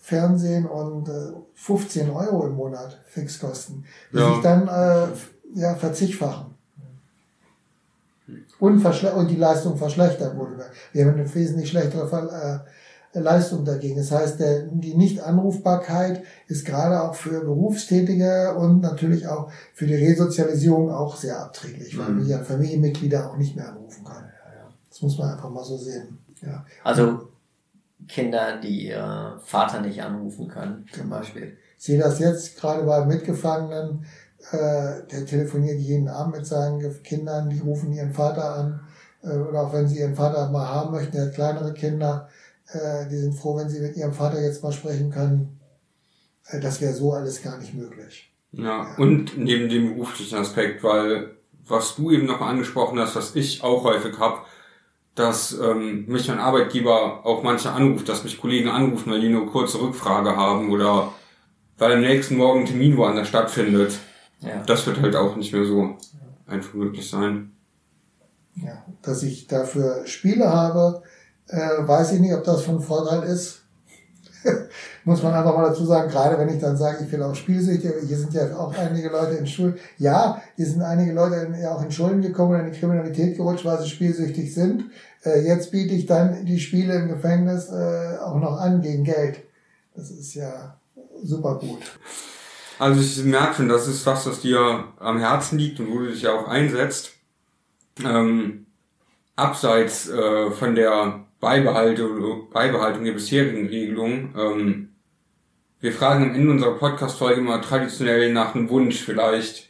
Fernsehen 0.00 0.64
und 0.64 1.10
äh, 1.10 1.32
15 1.54 2.08
Euro 2.08 2.46
im 2.46 2.54
Monat 2.54 3.02
Fixkosten, 3.06 3.84
die 4.14 4.16
Ja. 4.16 4.32
sich 4.32 4.42
dann 4.42 4.66
äh, 4.66 5.08
ja, 5.54 5.74
verzigfachen. 5.74 6.54
Und, 8.58 8.82
und 8.82 9.28
die 9.30 9.36
Leistung 9.36 9.76
verschlechtert 9.76 10.34
wurde. 10.38 10.56
Wir 10.92 11.04
haben 11.04 11.14
eine 11.20 11.34
wesentlich 11.34 11.68
schlechtere 11.68 12.08
Ver 12.08 12.64
äh, 13.12 13.18
Leistung 13.20 13.62
dagegen. 13.66 13.96
Das 13.98 14.10
heißt, 14.10 14.40
der, 14.40 14.62
die 14.62 14.94
Nichtanrufbarkeit 14.94 16.22
ist 16.48 16.64
gerade 16.64 17.02
auch 17.02 17.14
für 17.14 17.40
Berufstätige 17.44 18.54
und 18.56 18.80
natürlich 18.80 19.28
auch 19.28 19.50
für 19.74 19.86
die 19.86 19.94
Resozialisierung 19.96 20.90
auch 20.90 21.16
sehr 21.16 21.38
abträglich, 21.40 21.98
weil 21.98 22.08
Mhm. 22.12 22.18
wir 22.26 22.36
ja 22.38 22.42
Familienmitglieder 22.42 23.30
auch 23.30 23.36
nicht 23.36 23.54
mehr 23.54 23.68
anrufen 23.68 24.02
können. 24.02 24.25
Das 24.96 25.02
muss 25.02 25.18
man 25.18 25.32
einfach 25.32 25.50
mal 25.50 25.62
so 25.62 25.76
sehen. 25.76 26.18
Ja. 26.40 26.64
Also 26.82 27.28
Kinder, 28.08 28.58
die 28.58 28.86
ihr 28.86 29.38
Vater 29.44 29.82
nicht 29.82 30.02
anrufen 30.02 30.48
können, 30.48 30.86
zum 30.90 31.10
Beispiel. 31.10 31.58
Ich 31.76 31.84
sehe 31.84 31.98
das 31.98 32.18
jetzt 32.18 32.56
gerade 32.56 32.82
bei 32.84 33.04
Mitgefangenen, 33.04 34.06
äh, 34.52 35.06
der 35.10 35.26
telefoniert 35.26 35.78
jeden 35.80 36.08
Abend 36.08 36.36
mit 36.36 36.46
seinen 36.46 37.02
Kindern, 37.02 37.50
die 37.50 37.58
rufen 37.58 37.92
ihren 37.92 38.14
Vater 38.14 38.54
an, 38.54 38.80
äh, 39.22 39.36
oder 39.36 39.66
auch 39.66 39.72
wenn 39.74 39.86
sie 39.86 39.98
ihren 39.98 40.16
Vater 40.16 40.48
mal 40.50 40.66
haben 40.66 40.92
möchten, 40.92 41.12
der 41.12 41.26
hat 41.26 41.34
kleinere 41.34 41.74
Kinder, 41.74 42.30
äh, 42.68 43.06
die 43.10 43.18
sind 43.18 43.34
froh, 43.34 43.58
wenn 43.58 43.68
sie 43.68 43.80
mit 43.80 43.98
ihrem 43.98 44.14
Vater 44.14 44.40
jetzt 44.40 44.62
mal 44.62 44.72
sprechen 44.72 45.10
können. 45.10 45.60
Äh, 46.46 46.60
das 46.60 46.80
wäre 46.80 46.94
so 46.94 47.12
alles 47.12 47.42
gar 47.42 47.58
nicht 47.58 47.74
möglich. 47.74 48.32
Ja, 48.52 48.94
und 48.96 49.36
neben 49.36 49.68
dem 49.68 49.94
beruflichen 49.94 50.38
Aspekt, 50.38 50.82
weil 50.82 51.32
was 51.66 51.96
du 51.96 52.10
eben 52.10 52.24
noch 52.24 52.40
angesprochen 52.40 52.98
hast, 52.98 53.14
was 53.14 53.34
ich 53.36 53.62
auch 53.62 53.84
häufig 53.84 54.18
habe, 54.18 54.38
dass 55.16 55.58
ähm, 55.58 56.04
mich 56.06 56.28
mein 56.28 56.38
Arbeitgeber 56.38 57.24
auch 57.26 57.42
manche 57.42 57.72
anruft, 57.72 58.08
dass 58.08 58.22
mich 58.22 58.40
Kollegen 58.40 58.68
anrufen, 58.68 59.10
weil 59.10 59.20
die 59.20 59.30
nur 59.30 59.50
kurze 59.50 59.80
Rückfrage 59.80 60.36
haben 60.36 60.70
oder 60.70 61.12
weil 61.78 61.94
am 61.94 62.02
nächsten 62.02 62.36
Morgen 62.36 62.60
ein 62.60 62.66
Termin 62.66 62.96
woanders 62.96 63.28
stattfindet. 63.28 63.98
Ja. 64.40 64.62
Das 64.64 64.86
wird 64.86 65.00
halt 65.00 65.16
auch 65.16 65.34
nicht 65.36 65.52
mehr 65.52 65.64
so 65.64 65.96
einfach 66.46 66.74
möglich 66.74 67.08
sein. 67.10 67.52
Ja, 68.56 68.84
dass 69.02 69.22
ich 69.22 69.46
dafür 69.46 70.06
Spiele 70.06 70.48
habe, 70.48 71.02
äh, 71.48 71.58
weiß 71.58 72.12
ich 72.12 72.20
nicht, 72.20 72.34
ob 72.34 72.44
das 72.44 72.62
von 72.62 72.80
Vorteil 72.80 73.22
ist. 73.22 73.62
Muss 75.04 75.22
man 75.22 75.34
einfach 75.34 75.56
mal 75.56 75.68
dazu 75.68 75.84
sagen, 75.84 76.10
gerade 76.10 76.38
wenn 76.38 76.48
ich 76.48 76.60
dann 76.60 76.76
sage, 76.76 77.04
ich 77.04 77.12
will 77.12 77.22
auch 77.22 77.34
spielsüchtig, 77.34 77.92
hier 78.06 78.16
sind 78.16 78.34
ja 78.34 78.56
auch 78.56 78.74
einige 78.76 79.08
Leute 79.08 79.36
in 79.36 79.46
Schulen. 79.46 79.76
Ja, 79.98 80.42
hier 80.56 80.66
sind 80.66 80.82
einige 80.82 81.12
Leute 81.12 81.36
in, 81.36 81.66
auch 81.66 81.82
in 81.82 81.90
Schulen 81.90 82.22
gekommen 82.22 82.50
oder 82.50 82.66
in 82.66 82.72
die 82.72 82.78
Kriminalität 82.78 83.36
gerutscht, 83.36 83.64
weil 83.64 83.80
sie 83.80 83.88
spielsüchtig 83.88 84.52
sind. 84.52 84.84
Äh, 85.24 85.46
jetzt 85.46 85.70
biete 85.70 85.94
ich 85.94 86.06
dann 86.06 86.44
die 86.44 86.60
Spiele 86.60 86.94
im 86.94 87.08
Gefängnis 87.08 87.68
äh, 87.70 88.18
auch 88.18 88.38
noch 88.40 88.58
an 88.58 88.80
gegen 88.80 89.04
Geld. 89.04 89.42
Das 89.94 90.10
ist 90.10 90.34
ja 90.34 90.76
super 91.22 91.58
gut. 91.58 91.80
Also 92.78 93.00
ich 93.00 93.24
merke 93.24 93.54
schon, 93.54 93.68
das 93.68 93.88
ist 93.88 94.04
was, 94.04 94.26
was 94.26 94.40
dir 94.40 94.84
am 94.98 95.18
Herzen 95.18 95.58
liegt 95.58 95.80
und 95.80 95.90
wo 95.90 96.00
du 96.00 96.08
dich 96.08 96.22
ja 96.22 96.32
auch 96.32 96.48
einsetzt. 96.48 97.12
Ähm, 98.04 98.66
abseits 99.36 100.08
äh, 100.08 100.50
von 100.50 100.74
der 100.74 101.25
Beibehaltung, 101.40 102.50
Beibehaltung 102.50 103.04
der 103.04 103.12
bisherigen 103.12 103.68
Regelung. 103.68 104.34
Ähm, 104.36 104.88
wir 105.80 105.92
fragen 105.92 106.24
am 106.24 106.34
Ende 106.34 106.50
unserer 106.50 106.78
Podcast-Folge 106.78 107.40
immer 107.40 107.60
traditionell 107.60 108.32
nach 108.32 108.54
einem 108.54 108.70
Wunsch. 108.70 109.02
Vielleicht 109.02 109.68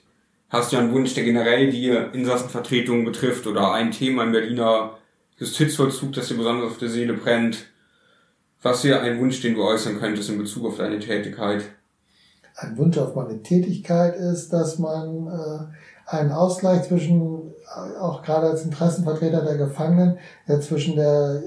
hast 0.49 0.73
du 0.73 0.77
einen 0.77 0.93
Wunsch, 0.93 1.15
der 1.15 1.25
generell 1.25 1.71
die 1.71 1.89
Insassenvertretung 1.89 3.05
betrifft 3.05 3.47
oder 3.47 3.73
ein 3.73 3.91
Thema 3.91 4.23
im 4.23 4.33
Berliner 4.33 4.97
Justizvollzug, 5.39 6.13
das 6.13 6.29
dir 6.29 6.37
besonders 6.37 6.71
auf 6.71 6.79
der 6.79 6.89
Seele 6.89 7.15
brennt. 7.15 7.67
Was 8.63 8.85
wäre 8.85 9.01
ein 9.01 9.21
Wunsch, 9.21 9.41
den 9.43 9.55
du 9.55 9.63
äußern 9.63 9.99
könntest 9.99 10.31
in 10.31 10.39
Bezug 10.39 10.67
auf 10.67 10.79
deine 10.79 10.99
Tätigkeit? 10.99 11.65
Ein 12.55 12.79
Wunsch 12.79 12.97
auf 12.97 13.15
meine 13.15 13.43
Tätigkeit 13.43 14.17
ist, 14.17 14.51
dass 14.51 14.79
man 14.79 15.27
äh, 15.27 16.11
einen 16.11 16.33
Ausgleich 16.33 16.85
zwischen, 16.85 17.53
auch 18.01 18.23
gerade 18.23 18.49
als 18.49 18.65
Interessenvertreter 18.65 19.43
der 19.43 19.57
Gefangenen, 19.57 20.19
ja, 20.47 20.61
zwischen 20.61 20.97
der 20.97 21.43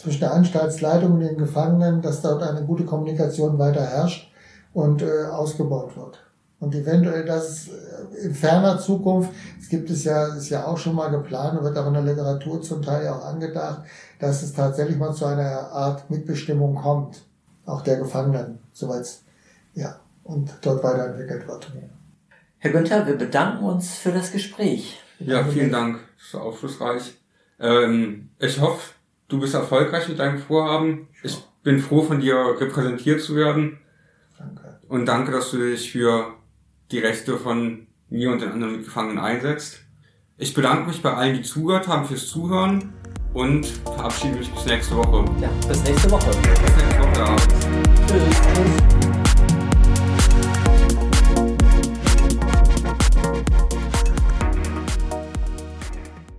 zwischen 0.00 0.20
der 0.20 0.32
Anstaltsleitung 0.32 1.12
und 1.12 1.20
den 1.20 1.36
Gefangenen, 1.36 2.00
dass 2.00 2.22
dort 2.22 2.42
eine 2.42 2.64
gute 2.64 2.86
Kommunikation 2.86 3.58
weiter 3.58 3.84
herrscht 3.84 4.32
und 4.72 5.02
äh, 5.02 5.24
ausgebaut 5.24 5.94
wird. 5.94 6.24
Und 6.58 6.74
eventuell 6.74 7.24
das 7.24 7.68
äh, 7.68 8.24
in 8.24 8.34
ferner 8.34 8.78
Zukunft, 8.78 9.30
es 9.60 9.68
gibt 9.68 9.90
es 9.90 10.04
ja, 10.04 10.34
ist 10.34 10.48
ja 10.48 10.66
auch 10.66 10.78
schon 10.78 10.94
mal 10.94 11.10
geplant 11.10 11.58
und 11.58 11.64
wird 11.64 11.76
auch 11.76 11.86
in 11.86 11.94
der 11.94 12.02
Literatur 12.02 12.62
zum 12.62 12.80
Teil 12.80 13.04
ja 13.04 13.14
auch 13.14 13.26
angedacht, 13.26 13.82
dass 14.18 14.42
es 14.42 14.54
tatsächlich 14.54 14.96
mal 14.96 15.12
zu 15.12 15.26
einer 15.26 15.70
Art 15.70 16.08
Mitbestimmung 16.08 16.74
kommt, 16.74 17.22
auch 17.66 17.82
der 17.82 17.98
Gefangenen, 17.98 18.58
soweit 18.72 19.06
ja, 19.74 19.96
und 20.24 20.50
dort 20.62 20.82
weiterentwickelt 20.82 21.46
wird. 21.46 21.72
Herr 22.62 22.72
Günther, 22.72 23.06
wir 23.06 23.16
bedanken 23.16 23.64
uns 23.64 23.96
für 23.96 24.12
das 24.12 24.32
Gespräch. 24.32 25.00
Ja, 25.18 25.42
vielen 25.44 25.72
Dank. 25.72 26.00
Das 26.18 26.34
war 26.34 26.42
aufschlussreich. 26.42 27.14
Ähm, 27.58 28.28
ich 28.38 28.60
hoffe, 28.60 28.92
du 29.28 29.40
bist 29.40 29.54
erfolgreich 29.54 30.08
mit 30.08 30.18
deinem 30.18 30.38
Vorhaben. 30.38 31.08
Ich 31.22 31.38
bin 31.62 31.78
froh, 31.78 32.02
von 32.02 32.20
dir 32.20 32.36
repräsentiert 32.60 33.22
zu 33.22 33.34
werden. 33.34 33.78
Danke. 34.38 34.78
Und 34.88 35.06
danke, 35.06 35.32
dass 35.32 35.50
du 35.50 35.56
dich 35.56 35.90
für 35.90 36.34
die 36.90 36.98
Rechte 36.98 37.38
von 37.38 37.86
mir 38.10 38.30
und 38.30 38.42
den 38.42 38.52
anderen 38.52 38.76
Mitgefangenen 38.76 39.18
einsetzt. 39.18 39.80
Ich 40.36 40.52
bedanke 40.52 40.88
mich 40.88 41.00
bei 41.00 41.14
allen, 41.14 41.36
die 41.36 41.42
zugehört 41.42 41.88
haben, 41.88 42.04
fürs 42.04 42.26
Zuhören 42.26 42.92
und 43.32 43.66
verabschiede 43.66 44.36
mich 44.36 44.50
bis 44.50 44.66
nächste 44.66 44.96
Woche. 44.96 45.24
Ja, 45.40 45.48
bis 45.66 45.82
nächste 45.84 46.10
Woche. 46.10 46.26
Bis 46.26 46.44
nächste 46.44 47.00
Woche. 47.00 47.36
Tschüss. 48.06 48.40
Tschüss. 48.54 48.99